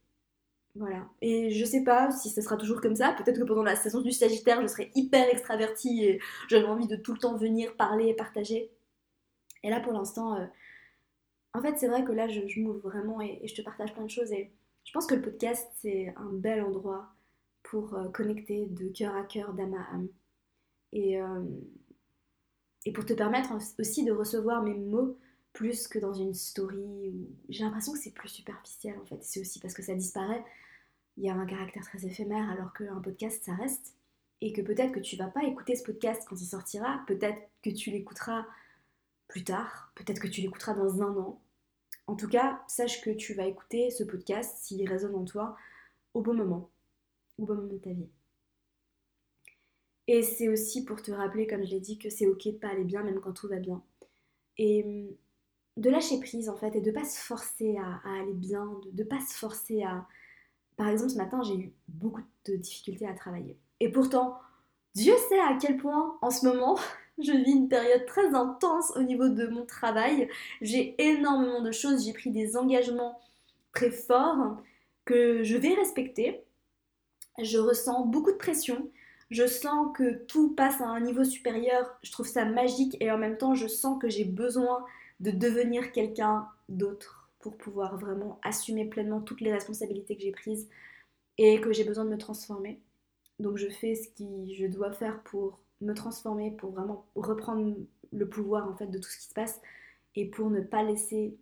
Voilà. 0.76 1.08
Et 1.22 1.52
je 1.52 1.64
sais 1.64 1.84
pas 1.84 2.12
si 2.12 2.30
ce 2.30 2.42
sera 2.42 2.58
toujours 2.58 2.82
comme 2.82 2.96
ça. 2.98 3.14
Peut-être 3.14 3.40
que 3.40 3.46
pendant 3.46 3.64
la 3.64 3.78
saison 3.78 4.02
du 4.02 4.12
Sagittaire, 4.12 4.62
je 4.62 4.68
serai 4.68 4.92
hyper 4.94 5.30
extravertie 5.30 6.04
et 6.04 6.20
j'aurai 6.50 6.66
envie 6.66 6.88
de 6.88 6.98
tout 6.98 7.14
le 7.14 7.20
temps 7.20 7.38
venir 7.38 7.76
parler 7.78 8.08
et 8.10 8.14
partager. 8.14 8.72
Et 9.64 9.70
là, 9.70 9.80
pour 9.80 9.94
l'instant, 9.94 10.36
euh, 10.36 10.46
en 11.54 11.62
fait, 11.62 11.78
c'est 11.78 11.88
vrai 11.88 12.04
que 12.04 12.12
là, 12.12 12.28
je, 12.28 12.60
m'ouvre 12.60 12.80
vraiment 12.90 13.22
et, 13.22 13.42
je 13.48 13.56
te 13.56 13.62
partage 13.62 13.94
plein 13.94 14.04
de 14.04 14.10
choses. 14.10 14.32
Je 14.86 14.92
pense 14.94 15.08
que 15.08 15.16
le 15.16 15.22
podcast, 15.22 15.68
c'est 15.82 16.14
un 16.16 16.32
bel 16.32 16.62
endroit 16.62 17.10
pour 17.64 17.96
euh, 17.96 18.08
connecter 18.10 18.68
de 18.68 18.88
cœur 18.90 19.16
à 19.16 19.24
cœur, 19.24 19.54
d'âme 19.54 19.74
à 19.74 19.94
âme. 19.94 20.08
Et, 20.94 21.20
euh, 21.20 21.44
et 22.86 22.94
pour 22.94 23.06
te 23.06 23.14
permettre 23.14 23.52
aussi 23.80 24.06
de 24.06 24.12
recevoir 24.12 24.64
mes 24.64 24.76
mots 24.76 25.18
plus 25.54 25.88
que 25.88 25.98
dans 25.98 26.14
une 26.14 26.34
story. 26.34 27.28
J'ai 27.50 27.64
l'impression 27.64 27.94
que 27.94 28.00
c'est 28.00 28.14
plus 28.14 28.30
superficiel, 28.30 28.98
en 29.00 29.06
fait. 29.06 29.24
C'est 29.24 29.40
aussi 29.40 29.60
parce 29.60 29.74
que 29.74 29.82
ça 29.82 29.96
disparaît. 29.96 30.44
Il 31.18 31.24
y 31.24 31.30
a 31.30 31.34
un 31.34 31.46
caractère 31.46 31.84
très 31.84 32.06
éphémère, 32.06 32.50
alors 32.50 32.74
qu'un 32.74 33.02
podcast, 33.02 33.44
ça 33.44 33.56
reste. 33.56 33.96
Et 34.42 34.54
que 34.54 34.62
peut-être 34.62 34.92
que 34.92 35.00
tu 35.00 35.16
vas 35.16 35.28
pas 35.28 35.46
écouter 35.46 35.76
ce 35.76 35.84
podcast 35.84 36.24
quand 36.28 36.40
il 36.40 36.46
sortira. 36.46 37.04
Peut-être 37.08 37.42
que 37.64 37.70
tu 37.70 37.90
l'écouteras 37.90 38.46
plus 39.28 39.44
tard, 39.44 39.92
peut-être 39.96 40.20
que 40.20 40.28
tu 40.28 40.42
l'écouteras 40.42 40.74
dans 40.74 41.02
un 41.02 41.18
an. 41.18 41.42
En 42.08 42.16
tout 42.16 42.28
cas, 42.28 42.62
sache 42.68 43.02
que 43.02 43.10
tu 43.10 43.34
vas 43.34 43.46
écouter 43.46 43.90
ce 43.90 44.04
podcast 44.04 44.58
s'il 44.60 44.88
résonne 44.88 45.16
en 45.16 45.26
toi 45.26 45.58
au 46.14 46.22
bon 46.22 46.34
moment, 46.34 46.70
au 47.38 47.46
bon 47.46 47.56
moment 47.56 47.74
de 47.74 47.78
ta 47.78 47.92
vie. 47.92 48.10
Et 50.08 50.22
c'est 50.22 50.50
aussi 50.50 50.86
pour 50.86 51.02
te 51.02 51.12
rappeler, 51.12 51.48
comme 51.48 51.66
je 51.66 51.72
l'ai 51.72 51.80
dit, 51.80 51.98
que 51.98 52.10
c'est 52.10 52.28
ok 52.28 52.46
de 52.46 52.52
pas 52.52 52.70
aller 52.70 52.84
bien 52.84 53.02
même 53.02 53.20
quand 53.20 53.34
tout 53.34 53.48
va 53.48 53.58
bien. 53.58 53.82
Et 54.58 54.84
hum, 54.84 55.16
de 55.78 55.90
lâcher 55.90 56.20
prise 56.20 56.50
en 56.50 56.56
fait 56.56 56.76
et 56.76 56.82
de 56.82 56.92
pas 56.92 57.04
se 57.04 57.20
forcer 57.20 57.78
à, 57.78 58.02
aller 58.20 58.34
bien, 58.34 58.66
de, 58.94 59.04
ne 59.04 59.08
pas 59.08 59.20
se 59.20 59.34
forcer 59.34 59.84
à... 59.84 60.08
Par 60.78 60.90
exemple, 60.90 61.12
ce 61.12 61.18
matin, 61.18 61.42
j'ai 61.44 61.56
eu 61.56 61.74
beaucoup 61.88 62.22
de 62.46 62.56
difficultés 62.56 63.08
à 63.08 63.14
travailler. 63.14 63.58
Et 63.80 63.90
pourtant, 63.90 64.40
Dieu 64.94 65.14
sait 65.30 65.40
à 65.40 65.58
quel 65.60 65.78
point 65.78 66.18
en 66.22 66.30
ce 66.30 66.46
moment 66.46 66.78
je 67.20 67.32
vis 67.32 67.52
une 67.52 67.70
période 67.70 68.06
très 68.06 68.34
intense 68.34 68.92
au 68.96 69.04
niveau 69.04 69.30
de 69.30 69.48
mon 69.48 69.66
travail. 69.66 70.30
J'ai 70.62 70.96
énormément 70.98 71.62
de 71.62 71.72
choses, 71.72 72.06
j'ai 72.06 72.14
pris 72.14 72.32
des 72.32 72.58
engagements 72.58 73.20
très 73.74 73.92
forts 73.92 74.58
que 75.06 75.44
je 75.44 75.58
vais 75.58 75.74
respecter. 75.74 76.44
Je 77.42 77.58
ressens 77.58 78.06
beaucoup 78.06 78.32
de 78.32 78.38
pression. 78.38 78.90
Je 79.32 79.48
sens 79.48 79.96
que 79.96 80.26
tout 80.26 80.54
passe 80.54 80.82
à 80.82 80.88
un 80.88 81.00
niveau 81.00 81.24
supérieur. 81.24 81.98
Je 82.04 82.12
trouve 82.12 82.28
ça 82.28 82.46
magique 82.46 82.98
et 83.00 83.12
en 83.12 83.18
même 83.18 83.38
temps, 83.38 83.56
je 83.56 83.68
sens 83.68 84.00
que 84.00 84.10
j'ai 84.10 84.26
besoin 84.26 84.86
de 85.20 85.32
devenir 85.32 85.92
quelqu'un 85.92 86.48
d'autre 86.70 87.30
pour 87.40 87.58
pouvoir 87.58 87.98
vraiment 87.98 88.40
assumer 88.44 88.86
pleinement 88.86 89.22
toutes 89.22 89.42
les 89.42 89.54
responsabilités 89.54 90.16
que 90.16 90.24
j'ai 90.24 90.32
prises 90.32 90.68
et 91.38 91.62
que 91.62 91.72
j'ai 91.74 91.84
besoin 91.84 92.06
de 92.06 92.10
me 92.10 92.18
transformer. 92.18 92.80
Donc 93.40 93.58
je 93.58 93.68
fais 93.68 93.96
ce 93.96 94.08
que 94.10 94.54
je 94.54 94.66
dois 94.68 94.92
faire 94.92 95.22
pour 95.24 95.60
me 95.82 95.94
transformer, 95.94 96.52
pour 96.52 96.72
vraiment 96.72 97.06
reprendre 97.16 97.76
le 98.12 98.30
pouvoir 98.30 98.68
en 98.70 98.76
fait 98.76 98.88
de 98.88 98.98
tout 98.98 99.10
ce 99.10 99.18
qui 99.18 99.28
se 99.28 99.34
passe 99.34 99.62
et 100.16 100.30
pour 100.30 100.50
ne 100.50 100.62
pas 100.62 100.84
laisser 100.84 101.38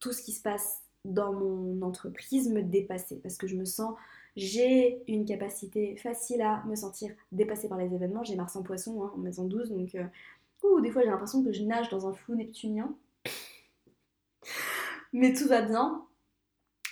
tout 0.00 0.12
ce 0.12 0.22
qui 0.22 0.32
se 0.32 0.42
passe 0.42 0.82
dans 1.04 1.32
mon 1.32 1.82
entreprise 1.82 2.50
me 2.50 2.62
dépasser 2.62 3.20
parce 3.20 3.36
que 3.36 3.46
je 3.46 3.56
me 3.56 3.66
sens 3.66 3.94
j'ai 4.36 5.02
une 5.06 5.24
capacité 5.24 5.96
facile 5.96 6.42
à 6.42 6.64
me 6.64 6.74
sentir 6.74 7.12
dépassée 7.30 7.68
par 7.68 7.78
les 7.78 7.94
événements. 7.94 8.24
J'ai 8.24 8.34
Mars 8.34 8.56
en 8.56 8.62
poisson 8.62 9.04
hein, 9.04 9.12
en 9.14 9.18
maison 9.18 9.44
12, 9.44 9.70
donc 9.70 9.94
euh, 9.94 10.80
des 10.80 10.90
fois 10.90 11.02
j'ai 11.02 11.10
l'impression 11.10 11.44
que 11.44 11.52
je 11.52 11.62
nage 11.62 11.88
dans 11.88 12.08
un 12.08 12.12
flou 12.12 12.34
neptunien. 12.34 12.96
Mais 15.12 15.32
tout 15.32 15.46
va 15.46 15.62
bien. 15.62 16.04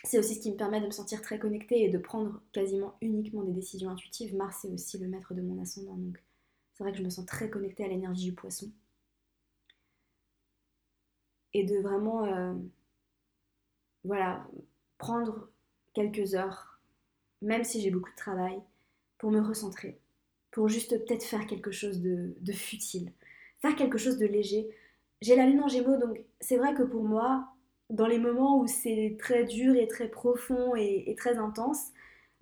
C'est 0.05 0.19
aussi 0.19 0.35
ce 0.37 0.41
qui 0.41 0.53
me 0.53 0.57
permet 0.57 0.81
de 0.81 0.87
me 0.87 0.91
sentir 0.91 1.21
très 1.21 1.39
connectée 1.39 1.83
et 1.83 1.89
de 1.89 1.99
prendre 1.99 2.41
quasiment 2.53 2.95
uniquement 3.01 3.43
des 3.43 3.53
décisions 3.53 3.91
intuitives. 3.91 4.37
Mars 4.37 4.65
est 4.65 4.69
aussi 4.69 4.99
le 4.99 5.09
maître 5.09 5.35
de 5.35 5.43
mon 5.43 5.61
ascendant, 5.61 5.97
donc 5.97 6.23
c'est 6.75 6.85
vrai 6.85 6.93
que 6.93 6.99
je 6.99 7.05
me 7.05 7.11
sens 7.11 7.27
très 7.27 7.51
connectée 7.51 7.85
à 7.85 7.89
l'énergie 7.89 8.25
du 8.25 8.33
poisson. 8.33 8.71
Et 11.55 11.65
de 11.65 11.79
vraiment, 11.81 12.25
euh, 12.25 12.55
voilà, 14.05 14.47
prendre 14.99 15.51
quelques 15.95 16.35
heures, 16.35 16.81
même 17.43 17.65
si 17.65 17.81
j'ai 17.81 17.91
beaucoup 17.91 18.11
de 18.11 18.17
travail, 18.17 18.61
pour 19.19 19.31
me 19.31 19.41
recentrer, 19.41 20.01
pour 20.51 20.69
juste 20.69 20.99
peut-être 21.07 21.25
faire 21.25 21.47
quelque 21.47 21.71
chose 21.71 22.01
de, 22.01 22.35
futile, 22.53 23.13
faire 23.61 23.77
quelque 23.77 23.99
chose 23.99 24.19
de 24.19 24.27
léger. 24.27 24.69
J'ai 25.21 25.37
la 25.37 25.47
lune 25.47 25.63
en 25.63 25.69
gémeaux, 25.69 25.99
donc 25.99 26.21
c'est 26.41 26.57
vrai 26.57 26.75
que 26.75 26.83
pour 26.83 27.05
moi, 27.05 27.49
dans 27.91 28.07
les 28.07 28.19
moments 28.19 28.59
où 28.59 28.67
c'est 28.67 29.17
très 29.19 29.45
dur 29.45 29.77
et 29.77 29.87
très 29.87 30.09
profond 30.09 30.75
et 30.75 31.15
très 31.19 31.37
intense, 31.37 31.93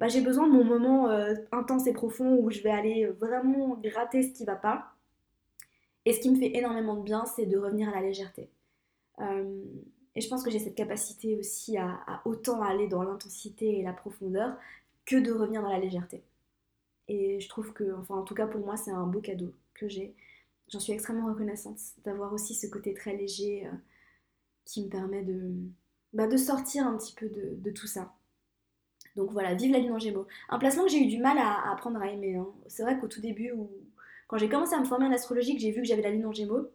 bah, 0.01 0.09
j'ai 0.09 0.23
besoin 0.23 0.49
de 0.49 0.53
mon 0.53 0.65
moment 0.65 1.11
euh, 1.11 1.35
intense 1.53 1.87
et 1.87 1.93
profond 1.93 2.39
où 2.39 2.51
je 2.51 2.61
vais 2.63 2.71
aller 2.71 3.07
vraiment 3.07 3.77
gratter 3.77 4.23
ce 4.23 4.33
qui 4.33 4.45
va 4.45 4.57
pas. 4.57 4.95
Et 6.07 6.15
ce 6.15 6.21
qui 6.21 6.31
me 6.31 6.39
fait 6.39 6.57
énormément 6.57 6.97
de 6.97 7.03
bien, 7.03 7.27
c'est 7.27 7.45
de 7.45 7.59
revenir 7.59 7.91
à 7.91 7.93
la 7.93 8.01
légèreté. 8.01 8.49
Euh, 9.21 9.63
et 10.15 10.23
je 10.23 10.29
pense 10.29 10.43
que 10.43 10.51
j'ai 10.51 10.59
cette 10.59 10.75
capacité 10.75 11.37
aussi 11.37 11.77
à, 11.77 12.23
autant 12.25 12.63
aller 12.63 12.89
dans 12.89 13.03
l'intensité 13.03 13.79
et 13.79 13.83
la 13.83 13.93
profondeur 13.93 14.57
que 15.05 15.17
de 15.17 15.33
revenir 15.33 15.61
dans 15.61 15.69
la 15.69 15.79
légèreté. 15.79 16.23
Et 17.09 17.39
je 17.39 17.49
trouve 17.49 17.73
que, 17.75 17.95
enfin 18.01 18.17
en 18.17 18.23
tout 18.23 18.35
cas 18.35 18.47
pour 18.47 18.65
moi, 18.65 18.79
c'est 18.79 18.91
un 18.91 19.07
beau 19.07 19.21
cadeau 19.21 19.53
que 19.75 19.87
j'ai. 19.87 20.15
J'en 20.69 20.81
suis 20.81 20.95
extrêmement 20.95 21.29
reconnaissante 21.29 21.79
d'avoir 22.05 22.33
aussi 22.33 22.55
ce 22.55 22.67
côté 22.67 22.95
très 22.95 23.17
léger 23.17 23.67
euh, 23.67 23.71
qui 24.65 24.83
me 24.83 24.89
permet 24.89 25.27
bah, 26.15 26.27
de 26.27 26.37
sortir 26.39 26.87
un 26.87 26.97
petit 26.97 27.15
peu 27.15 27.29
de, 27.29 27.71
tout 27.71 27.87
ça. 27.87 28.15
Donc 29.17 29.31
voilà, 29.31 29.55
vive 29.55 29.73
la 29.73 29.79
lune 29.79 29.93
en 29.93 29.99
gémeaux. 29.99 30.27
Un 30.49 30.59
placement 30.59 30.85
que 30.85 30.91
j'ai 30.91 31.03
eu 31.03 31.07
du 31.07 31.19
mal 31.19 31.39
à, 31.39 31.71
apprendre 31.73 32.01
à 32.01 32.11
aimer. 32.11 32.37
Hein. 32.37 32.49
C'est 32.69 32.83
vrai 32.83 32.99
qu'au 32.99 33.09
tout 33.09 33.21
début, 33.21 33.53
quand 34.29 34.39
j'ai 34.39 34.49
commencé 34.49 34.75
à 34.75 34.81
me 34.81 34.85
former 34.85 35.07
en 35.07 35.13
astrologie, 35.13 35.55
que 35.55 35.61
j'ai 35.61 35.73
vu 35.73 35.83
que 35.83 35.89
j'avais 35.89 36.03
la 36.03 36.11
lune 36.11 36.27
en 36.27 36.33
gémeaux, 36.33 36.71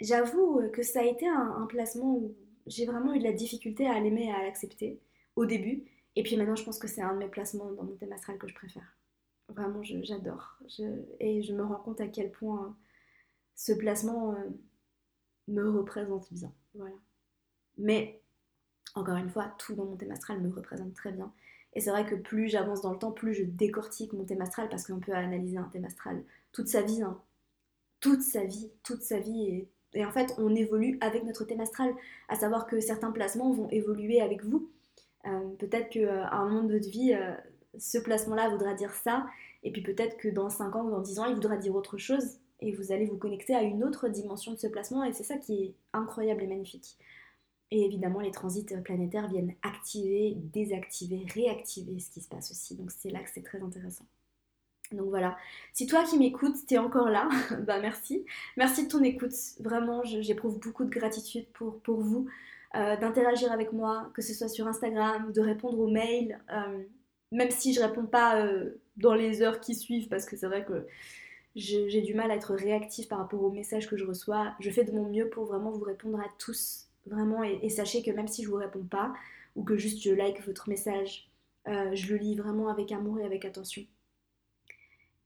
j'avoue 0.00 0.62
que 0.72 0.82
ça 0.82 1.00
a 1.00 1.04
été 1.04 1.26
un, 1.26 1.66
placement 1.66 2.14
où 2.14 2.34
j'ai 2.66 2.86
vraiment 2.86 3.14
eu 3.14 3.18
de 3.18 3.24
la 3.24 3.32
difficulté 3.32 3.86
à 3.86 3.98
l'aimer 4.00 4.26
et 4.26 4.32
à 4.32 4.42
l'accepter 4.42 5.00
au 5.34 5.46
début. 5.46 5.84
Et 6.14 6.22
puis 6.22 6.36
maintenant, 6.36 6.56
je 6.56 6.64
pense 6.64 6.78
que 6.78 6.88
c'est 6.88 7.02
un 7.02 7.14
de 7.14 7.18
mes 7.18 7.28
placements 7.28 7.72
dans 7.72 7.84
mon 7.84 7.96
thème 7.96 8.12
astral 8.12 8.38
que 8.38 8.48
je 8.48 8.54
préfère. 8.54 8.96
Vraiment, 9.48 9.82
j'adore. 9.82 10.58
et 11.20 11.42
je 11.42 11.52
me 11.52 11.62
rends 11.62 11.76
compte 11.76 12.00
à 12.00 12.08
quel 12.08 12.30
point 12.32 12.76
ce 13.54 13.72
placement 13.72 14.32
euh, 14.32 14.48
me 15.48 15.68
représente 15.70 16.32
bien. 16.32 16.52
Voilà. 16.74 16.96
Mais, 17.78 18.22
encore 18.96 19.16
une 19.16 19.30
fois, 19.30 19.52
tout 19.58 19.74
dans 19.74 19.84
mon 19.84 19.96
thème 19.96 20.12
astral 20.12 20.40
me 20.40 20.52
représente 20.52 20.94
très 20.94 21.12
bien. 21.12 21.32
Et 21.74 21.80
c'est 21.80 21.90
vrai 21.90 22.06
que 22.06 22.14
plus 22.14 22.48
j'avance 22.48 22.80
dans 22.80 22.92
le 22.92 22.98
temps, 22.98 23.12
plus 23.12 23.34
je 23.34 23.44
décortique 23.44 24.12
mon 24.14 24.24
thème 24.24 24.40
astral 24.40 24.68
parce 24.68 24.86
qu'on 24.86 24.98
peut 24.98 25.12
analyser 25.12 25.58
un 25.58 25.68
thème 25.72 25.84
astral 25.84 26.22
toute 26.56 26.68
sa 26.68 26.80
vie. 26.80 27.02
Hein. 27.02 27.20
Toute 28.00 28.22
sa 28.22 28.44
vie, 28.44 28.70
toute 28.82 29.02
sa 29.02 29.18
vie. 29.18 29.66
Et, 29.92 30.04
en 30.04 30.10
fait, 30.10 30.34
on 30.38 30.54
évolue 30.54 30.98
avec 31.02 31.24
notre 31.24 31.44
thème 31.44 31.60
astral. 31.60 31.94
À 32.28 32.36
savoir 32.36 32.66
que 32.66 32.80
certains 32.80 33.10
placements 33.10 33.52
vont 33.52 33.68
évoluer 33.70 34.22
avec 34.22 34.42
vous. 34.42 34.70
Euh, 35.26 35.48
peut-être 35.58 35.90
qu'à 35.90 36.00
euh, 36.00 36.24
un 36.30 36.48
moment 36.48 36.62
de 36.62 36.72
votre 36.72 36.88
vie, 36.88 37.12
euh, 37.12 37.34
ce 37.78 37.98
placement-là 37.98 38.48
voudra 38.48 38.72
dire 38.72 38.94
ça. 38.94 39.26
Et 39.64 39.70
puis 39.70 39.82
peut-être 39.82 40.16
que 40.16 40.28
dans 40.28 40.48
5 40.48 40.76
ans 40.76 40.84
ou 40.86 40.90
dans 40.90 41.00
10 41.00 41.18
ans, 41.18 41.26
il 41.26 41.34
voudra 41.34 41.58
dire 41.58 41.74
autre 41.74 41.98
chose. 41.98 42.38
Et 42.60 42.72
vous 42.72 42.90
allez 42.90 43.04
vous 43.04 43.18
connecter 43.18 43.54
à 43.54 43.62
une 43.62 43.84
autre 43.84 44.08
dimension 44.08 44.52
de 44.52 44.56
ce 44.56 44.66
placement. 44.66 45.04
Et 45.04 45.12
c'est 45.12 45.24
ça 45.24 45.36
qui 45.36 45.62
est 45.62 45.74
incroyable 45.92 46.42
et 46.42 46.46
magnifique. 46.46 46.96
Et 47.70 47.84
évidemment, 47.84 48.20
les 48.20 48.30
transits 48.30 48.66
planétaires 48.84 49.28
viennent 49.28 49.54
activer, 49.62 50.34
désactiver, 50.36 51.26
réactiver 51.34 51.98
ce 51.98 52.10
qui 52.10 52.20
se 52.20 52.28
passe 52.28 52.50
aussi. 52.52 52.76
Donc 52.76 52.90
c'est 52.92 53.10
là 53.10 53.20
que 53.20 53.30
c'est 53.32 53.42
très 53.42 53.60
intéressant. 53.60 54.06
Donc 54.92 55.08
voilà, 55.08 55.36
si 55.72 55.86
toi 55.86 56.04
qui 56.04 56.18
m'écoutes, 56.18 56.64
t'es 56.66 56.78
encore 56.78 57.10
là, 57.10 57.28
bah 57.66 57.80
merci. 57.80 58.24
Merci 58.56 58.84
de 58.86 58.88
ton 58.90 59.02
écoute. 59.02 59.32
Vraiment, 59.58 60.02
j'éprouve 60.04 60.60
beaucoup 60.60 60.84
de 60.84 60.90
gratitude 60.90 61.46
pour, 61.52 62.00
vous, 62.00 62.28
euh, 62.76 62.96
d'interagir 62.96 63.50
avec 63.50 63.72
moi, 63.72 64.10
que 64.14 64.22
ce 64.22 64.32
soit 64.32 64.48
sur 64.48 64.68
Instagram, 64.68 65.32
de 65.32 65.40
répondre 65.40 65.78
aux 65.80 65.88
mails, 65.88 66.38
euh, 66.52 66.84
même 67.32 67.50
si 67.50 67.74
je 67.74 67.80
réponds 67.80 68.06
pas 68.06 68.40
euh, 68.40 68.80
dans 68.96 69.14
les 69.14 69.42
heures 69.42 69.60
qui 69.60 69.74
suivent, 69.74 70.08
parce 70.08 70.24
que 70.24 70.36
c'est 70.36 70.46
vrai 70.46 70.64
que 70.64 70.86
j'ai 71.56 72.02
du 72.02 72.14
mal 72.14 72.30
à 72.30 72.36
être 72.36 72.54
réactif 72.54 73.08
par 73.08 73.18
rapport 73.18 73.42
aux 73.42 73.50
messages 73.50 73.88
que 73.88 73.96
je 73.96 74.04
reçois. 74.04 74.54
Je 74.60 74.70
fais 74.70 74.84
de 74.84 74.92
mon 74.92 75.08
mieux 75.08 75.28
pour 75.30 75.46
vraiment 75.46 75.70
vous 75.72 75.84
répondre 75.84 76.20
à 76.20 76.28
tous 76.38 76.85
Vraiment, 77.06 77.42
et, 77.44 77.68
sachez 77.68 78.02
que 78.02 78.10
même 78.10 78.28
si 78.28 78.42
je 78.42 78.48
vous 78.48 78.56
réponds 78.56 78.84
pas, 78.84 79.14
ou 79.54 79.62
que 79.62 79.76
juste 79.76 80.02
je 80.02 80.10
like 80.10 80.44
votre 80.46 80.68
message, 80.68 81.30
euh, 81.68 81.94
je 81.94 82.12
le 82.12 82.18
lis 82.18 82.36
vraiment 82.36 82.68
avec 82.68 82.92
amour 82.92 83.20
et 83.20 83.24
avec 83.24 83.44
attention. 83.44 83.84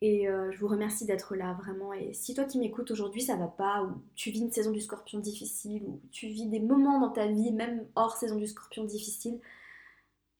Et 0.02 0.28
euh, 0.28 0.50
je 0.50 0.58
vous 0.58 0.68
remercie 0.68 1.04
d'être 1.04 1.36
là, 1.36 1.52
vraiment. 1.54 1.92
Et 1.92 2.14
si 2.14 2.34
toi 2.34 2.44
qui 2.44 2.58
m'écoutes 2.58 2.90
aujourd'hui, 2.90 3.22
ça 3.22 3.36
va 3.36 3.48
pas, 3.48 3.82
ou 3.82 4.02
tu 4.14 4.30
vis 4.30 4.40
une 4.40 4.50
saison 4.50 4.70
du 4.70 4.80
scorpion 4.80 5.20
difficile, 5.20 5.82
ou 5.86 6.00
tu 6.10 6.28
vis 6.28 6.46
des 6.46 6.60
moments 6.60 7.00
dans 7.00 7.10
ta 7.10 7.26
vie, 7.26 7.52
même 7.52 7.86
hors 7.96 8.16
saison 8.16 8.36
du 8.36 8.46
scorpion 8.46 8.84
difficile, 8.84 9.40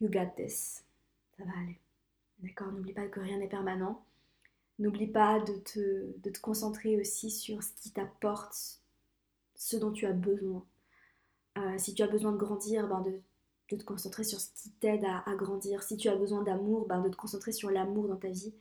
you 0.00 0.09
got 0.09 0.31
this. 0.37 0.85
Ça 1.37 1.44
va 1.44 1.53
aller. 1.62 1.79
D'accord? 2.38 2.72
N'oublie 2.72 2.94
pas 2.94 3.07
que 3.07 3.20
rien 3.20 3.38
n'est 3.38 3.48
permanent. 3.48 4.03
N'oublie 4.79 5.07
pas 5.07 5.40
de 5.40 5.55
te, 5.57 6.18
de 6.20 6.31
te 6.31 6.40
concentrer 6.40 6.98
aussi 6.98 7.31
sur 7.31 7.62
ce 7.62 7.72
qui 7.83 7.90
t'apporte 7.90 8.81
ce 9.55 9.76
dont 9.76 9.92
tu 9.92 10.07
as 10.07 10.12
besoin. 10.12 10.64
Euh, 11.59 11.79
si 11.79 11.95
tu 11.95 12.03
as 12.03 12.07
besoin 12.07 12.33
de 12.33 12.37
grandir, 12.37 12.87
ben 12.89 13.01
de, 13.01 13.21
te 13.77 13.85
concentrer 13.85 14.25
sur 14.25 14.41
ce 14.41 14.49
qui 14.55 14.71
t'aide 14.73 15.05
à, 15.05 15.35
grandir. 15.37 15.83
Si 15.83 15.97
tu 15.97 16.09
as 16.09 16.17
besoin 16.17 16.43
d'amour, 16.43 16.87
ben 16.87 17.01
de 17.01 17.09
te 17.09 17.17
concentrer 17.17 17.53
sur 17.53 17.71
l'amour 17.71 18.09
dans 18.09 18.17
ta 18.17 18.29
vie. 18.29 18.55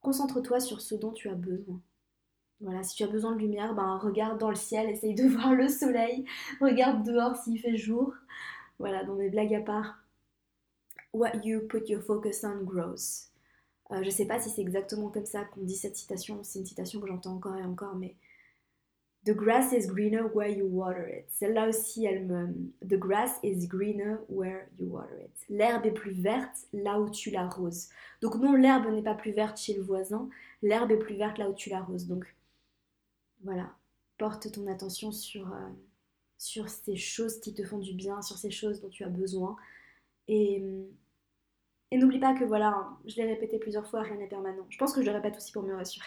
Concentre-toi 0.00 0.60
sur 0.60 0.80
ce 0.80 0.94
dont 0.94 1.12
tu 1.12 1.28
as 1.28 1.34
besoin. 1.34 1.80
Voilà, 2.60 2.82
si 2.82 2.96
tu 2.96 3.04
as 3.04 3.06
besoin 3.06 3.32
de 3.32 3.38
lumière, 3.38 3.74
ben 3.74 3.96
regarde 3.96 4.38
dans 4.38 4.50
le 4.50 4.56
ciel, 4.56 4.90
essaye 4.90 5.14
de 5.14 5.26
voir 5.28 5.54
le 5.54 5.68
soleil, 5.68 6.24
regarde 6.60 7.04
dehors 7.04 7.36
s'il 7.36 7.60
fait 7.60 7.76
jour. 7.76 8.14
Voilà, 8.78 9.04
dans 9.04 9.14
mes 9.14 9.30
blagues 9.30 9.54
à 9.54 9.60
part. 9.60 9.98
What 11.12 11.44
you 11.44 11.60
put 11.68 11.88
your 11.88 12.02
focus 12.02 12.44
on 12.44 12.62
grows. 12.64 13.30
Euh, 13.92 14.02
je 14.02 14.10
sais 14.10 14.26
pas 14.26 14.38
si 14.40 14.50
c'est 14.50 14.62
exactement 14.62 15.08
comme 15.08 15.26
ça 15.26 15.44
qu'on 15.44 15.62
dit 15.62 15.76
cette 15.76 15.96
citation, 15.96 16.42
c'est 16.44 16.60
une 16.60 16.66
citation 16.66 17.00
que 17.00 17.08
j'entends 17.08 17.34
encore 17.34 17.56
et 17.56 17.64
encore, 17.64 17.96
mais 17.96 18.14
The 19.26 19.34
grass 19.34 19.72
is 19.74 19.86
greener 19.86 20.28
where 20.32 20.48
you 20.48 20.66
water 20.66 21.06
it. 21.06 21.26
Celle-là 21.28 21.68
aussi, 21.68 22.06
elle 22.06 22.24
me. 22.24 22.72
The 22.80 22.96
grass 22.96 23.38
is 23.42 23.66
greener 23.66 24.20
where 24.28 24.70
you 24.78 24.86
water 24.86 25.20
it. 25.20 25.30
L'herbe 25.50 25.84
est 25.84 25.92
plus 25.92 26.12
verte 26.12 26.66
là 26.72 26.98
où 26.98 27.10
tu 27.10 27.30
l'arroses. 27.30 27.90
Donc, 28.22 28.36
non, 28.36 28.54
l'herbe 28.54 28.86
n'est 28.86 29.02
pas 29.02 29.14
plus 29.14 29.32
verte 29.32 29.58
chez 29.58 29.74
le 29.74 29.82
voisin. 29.82 30.30
L'herbe 30.62 30.90
est 30.92 30.98
plus 30.98 31.16
verte 31.16 31.36
là 31.36 31.50
où 31.50 31.54
tu 31.54 31.68
l'arroses. 31.68 32.06
Donc, 32.06 32.34
voilà. 33.44 33.74
Porte 34.16 34.50
ton 34.52 34.66
attention 34.68 35.12
sur, 35.12 35.52
euh, 35.52 35.68
sur 36.38 36.70
ces 36.70 36.96
choses 36.96 37.40
qui 37.40 37.52
te 37.52 37.62
font 37.62 37.78
du 37.78 37.92
bien, 37.92 38.22
sur 38.22 38.38
ces 38.38 38.50
choses 38.50 38.80
dont 38.80 38.88
tu 38.88 39.04
as 39.04 39.10
besoin. 39.10 39.56
Et, 40.28 40.62
et 41.90 41.98
n'oublie 41.98 42.20
pas 42.20 42.34
que, 42.34 42.44
voilà, 42.44 42.88
je 43.04 43.16
l'ai 43.16 43.26
répété 43.26 43.58
plusieurs 43.58 43.86
fois, 43.86 44.00
rien 44.02 44.16
n'est 44.16 44.28
permanent. 44.28 44.66
Je 44.70 44.78
pense 44.78 44.94
que 44.94 45.02
je 45.02 45.06
le 45.06 45.12
répète 45.12 45.36
aussi 45.36 45.52
pour 45.52 45.62
me 45.62 45.74
rassurer 45.74 46.06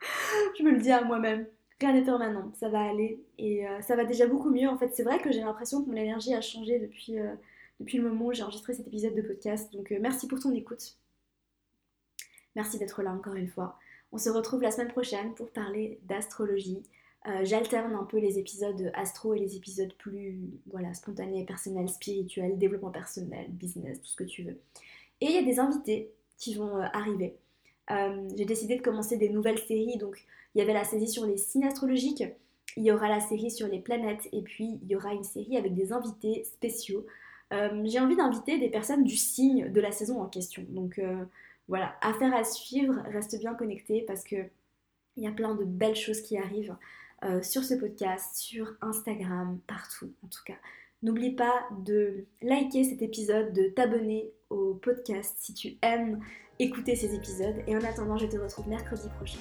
je 0.58 0.62
me 0.62 0.70
le 0.70 0.78
dis 0.78 0.90
à 0.90 1.02
moi-même. 1.02 1.46
Rien 1.80 1.92
n'est 1.92 2.02
permanent, 2.02 2.50
ça 2.54 2.68
va 2.68 2.80
aller 2.80 3.22
et 3.38 3.66
euh, 3.66 3.80
ça 3.82 3.94
va 3.94 4.04
déjà 4.04 4.26
beaucoup 4.26 4.50
mieux. 4.50 4.68
En 4.68 4.76
fait, 4.76 4.90
c'est 4.94 5.04
vrai 5.04 5.20
que 5.20 5.30
j'ai 5.30 5.40
l'impression 5.40 5.82
que 5.82 5.88
mon 5.88 5.96
énergie 5.96 6.34
a 6.34 6.40
changé 6.40 6.80
depuis, 6.80 7.18
euh, 7.18 7.34
depuis 7.78 7.98
le 7.98 8.08
moment 8.08 8.26
où 8.26 8.32
j'ai 8.32 8.42
enregistré 8.42 8.74
cet 8.74 8.88
épisode 8.88 9.14
de 9.14 9.22
podcast. 9.22 9.72
Donc, 9.72 9.92
euh, 9.92 9.98
merci 10.00 10.26
pour 10.26 10.40
ton 10.40 10.52
écoute. 10.54 10.96
Merci 12.56 12.78
d'être 12.78 13.00
là 13.02 13.12
encore 13.12 13.34
une 13.34 13.46
fois. 13.46 13.78
On 14.10 14.18
se 14.18 14.28
retrouve 14.28 14.62
la 14.62 14.72
semaine 14.72 14.88
prochaine 14.88 15.34
pour 15.34 15.50
parler 15.50 16.00
d'astrologie. 16.04 16.82
J'alterne 17.42 17.94
un 17.94 18.04
peu 18.04 18.18
les 18.18 18.38
épisodes 18.38 18.90
astro 18.94 19.34
et 19.34 19.38
les 19.38 19.54
épisodes 19.54 19.92
plus 19.98 20.38
voilà, 20.70 20.94
spontanés, 20.94 21.44
personnels, 21.44 21.90
spirituels, 21.90 22.56
développement 22.56 22.90
personnel, 22.90 23.48
business, 23.50 24.00
tout 24.00 24.06
ce 24.06 24.16
que 24.16 24.24
tu 24.24 24.44
veux. 24.44 24.58
Et 25.20 25.26
il 25.26 25.32
y 25.32 25.36
a 25.36 25.42
des 25.42 25.60
invités 25.60 26.10
qui 26.38 26.54
vont 26.54 26.78
arriver. 26.78 27.36
Euh, 27.90 28.28
j'ai 28.36 28.44
décidé 28.44 28.76
de 28.76 28.82
commencer 28.82 29.16
des 29.16 29.28
nouvelles 29.28 29.58
séries. 29.58 29.96
Donc, 29.96 30.24
il 30.54 30.58
y 30.58 30.62
avait 30.62 30.72
la 30.72 30.84
série 30.84 31.08
sur 31.08 31.26
les 31.26 31.36
signes 31.36 31.64
astrologiques, 31.64 32.24
il 32.76 32.84
y 32.84 32.92
aura 32.92 33.08
la 33.08 33.20
série 33.20 33.50
sur 33.50 33.66
les 33.66 33.80
planètes, 33.80 34.28
et 34.32 34.42
puis 34.42 34.78
il 34.82 34.88
y 34.88 34.96
aura 34.96 35.12
une 35.12 35.24
série 35.24 35.56
avec 35.56 35.74
des 35.74 35.92
invités 35.92 36.44
spéciaux. 36.44 37.06
Euh, 37.52 37.82
j'ai 37.86 37.98
envie 37.98 38.16
d'inviter 38.16 38.58
des 38.58 38.68
personnes 38.68 39.04
du 39.04 39.16
signe 39.16 39.72
de 39.72 39.80
la 39.80 39.90
saison 39.90 40.20
en 40.20 40.26
question. 40.26 40.64
Donc 40.68 40.98
euh, 40.98 41.24
voilà, 41.66 41.96
affaire 42.02 42.34
à 42.34 42.44
suivre, 42.44 42.94
reste 43.10 43.38
bien 43.38 43.54
connecté 43.54 44.02
parce 44.06 44.22
que 44.22 44.36
il 45.16 45.24
y 45.24 45.26
a 45.26 45.32
plein 45.32 45.54
de 45.54 45.64
belles 45.64 45.96
choses 45.96 46.20
qui 46.20 46.38
arrivent 46.38 46.76
sur 47.42 47.64
ce 47.64 47.74
podcast, 47.74 48.36
sur 48.36 48.76
Instagram, 48.80 49.58
partout 49.66 50.12
en 50.22 50.28
tout 50.28 50.44
cas. 50.46 50.54
N'oublie 51.02 51.36
pas 51.36 51.68
de 51.84 52.26
liker 52.42 52.82
cet 52.82 53.02
épisode, 53.02 53.52
de 53.52 53.68
t'abonner 53.68 54.32
au 54.50 54.74
podcast 54.74 55.36
si 55.38 55.54
tu 55.54 55.78
aimes 55.82 56.18
écouter 56.58 56.96
ces 56.96 57.14
épisodes. 57.14 57.54
Et 57.68 57.76
en 57.76 57.82
attendant, 57.82 58.16
je 58.16 58.26
te 58.26 58.36
retrouve 58.36 58.68
mercredi 58.68 59.08
prochain. 59.16 59.38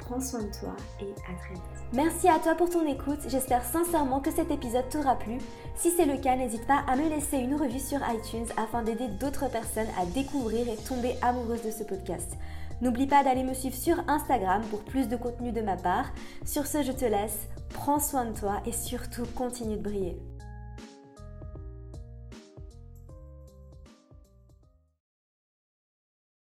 Prends 0.00 0.20
soin 0.20 0.42
de 0.44 0.50
toi 0.50 0.74
et 1.00 1.10
à 1.30 1.36
très 1.36 1.52
vite. 1.54 1.62
Merci 1.92 2.28
à 2.28 2.38
toi 2.38 2.54
pour 2.54 2.70
ton 2.70 2.86
écoute. 2.86 3.18
J'espère 3.28 3.64
sincèrement 3.64 4.20
que 4.20 4.30
cet 4.30 4.50
épisode 4.50 4.88
t'aura 4.88 5.16
plu. 5.16 5.36
Si 5.76 5.90
c'est 5.90 6.06
le 6.06 6.16
cas, 6.16 6.36
n'hésite 6.36 6.66
pas 6.66 6.84
à 6.86 6.96
me 6.96 7.10
laisser 7.10 7.36
une 7.36 7.54
revue 7.54 7.80
sur 7.80 7.98
iTunes 8.10 8.46
afin 8.56 8.82
d'aider 8.82 9.08
d'autres 9.20 9.50
personnes 9.50 9.88
à 10.00 10.06
découvrir 10.06 10.66
et 10.68 10.76
tomber 10.88 11.16
amoureuses 11.20 11.64
de 11.64 11.70
ce 11.70 11.84
podcast. 11.84 12.32
N'oublie 12.80 13.06
pas 13.06 13.24
d'aller 13.24 13.42
me 13.42 13.52
suivre 13.52 13.76
sur 13.76 13.98
Instagram 14.08 14.62
pour 14.70 14.84
plus 14.84 15.08
de 15.08 15.16
contenu 15.16 15.52
de 15.52 15.60
ma 15.60 15.76
part. 15.76 16.12
Sur 16.46 16.66
ce, 16.66 16.82
je 16.82 16.92
te 16.92 17.04
laisse. 17.04 17.48
Prends 17.74 18.00
soin 18.00 18.24
de 18.24 18.38
toi 18.38 18.62
et 18.64 18.72
surtout 18.72 19.26
continue 19.36 19.76
de 19.76 19.82
briller. 19.82 20.16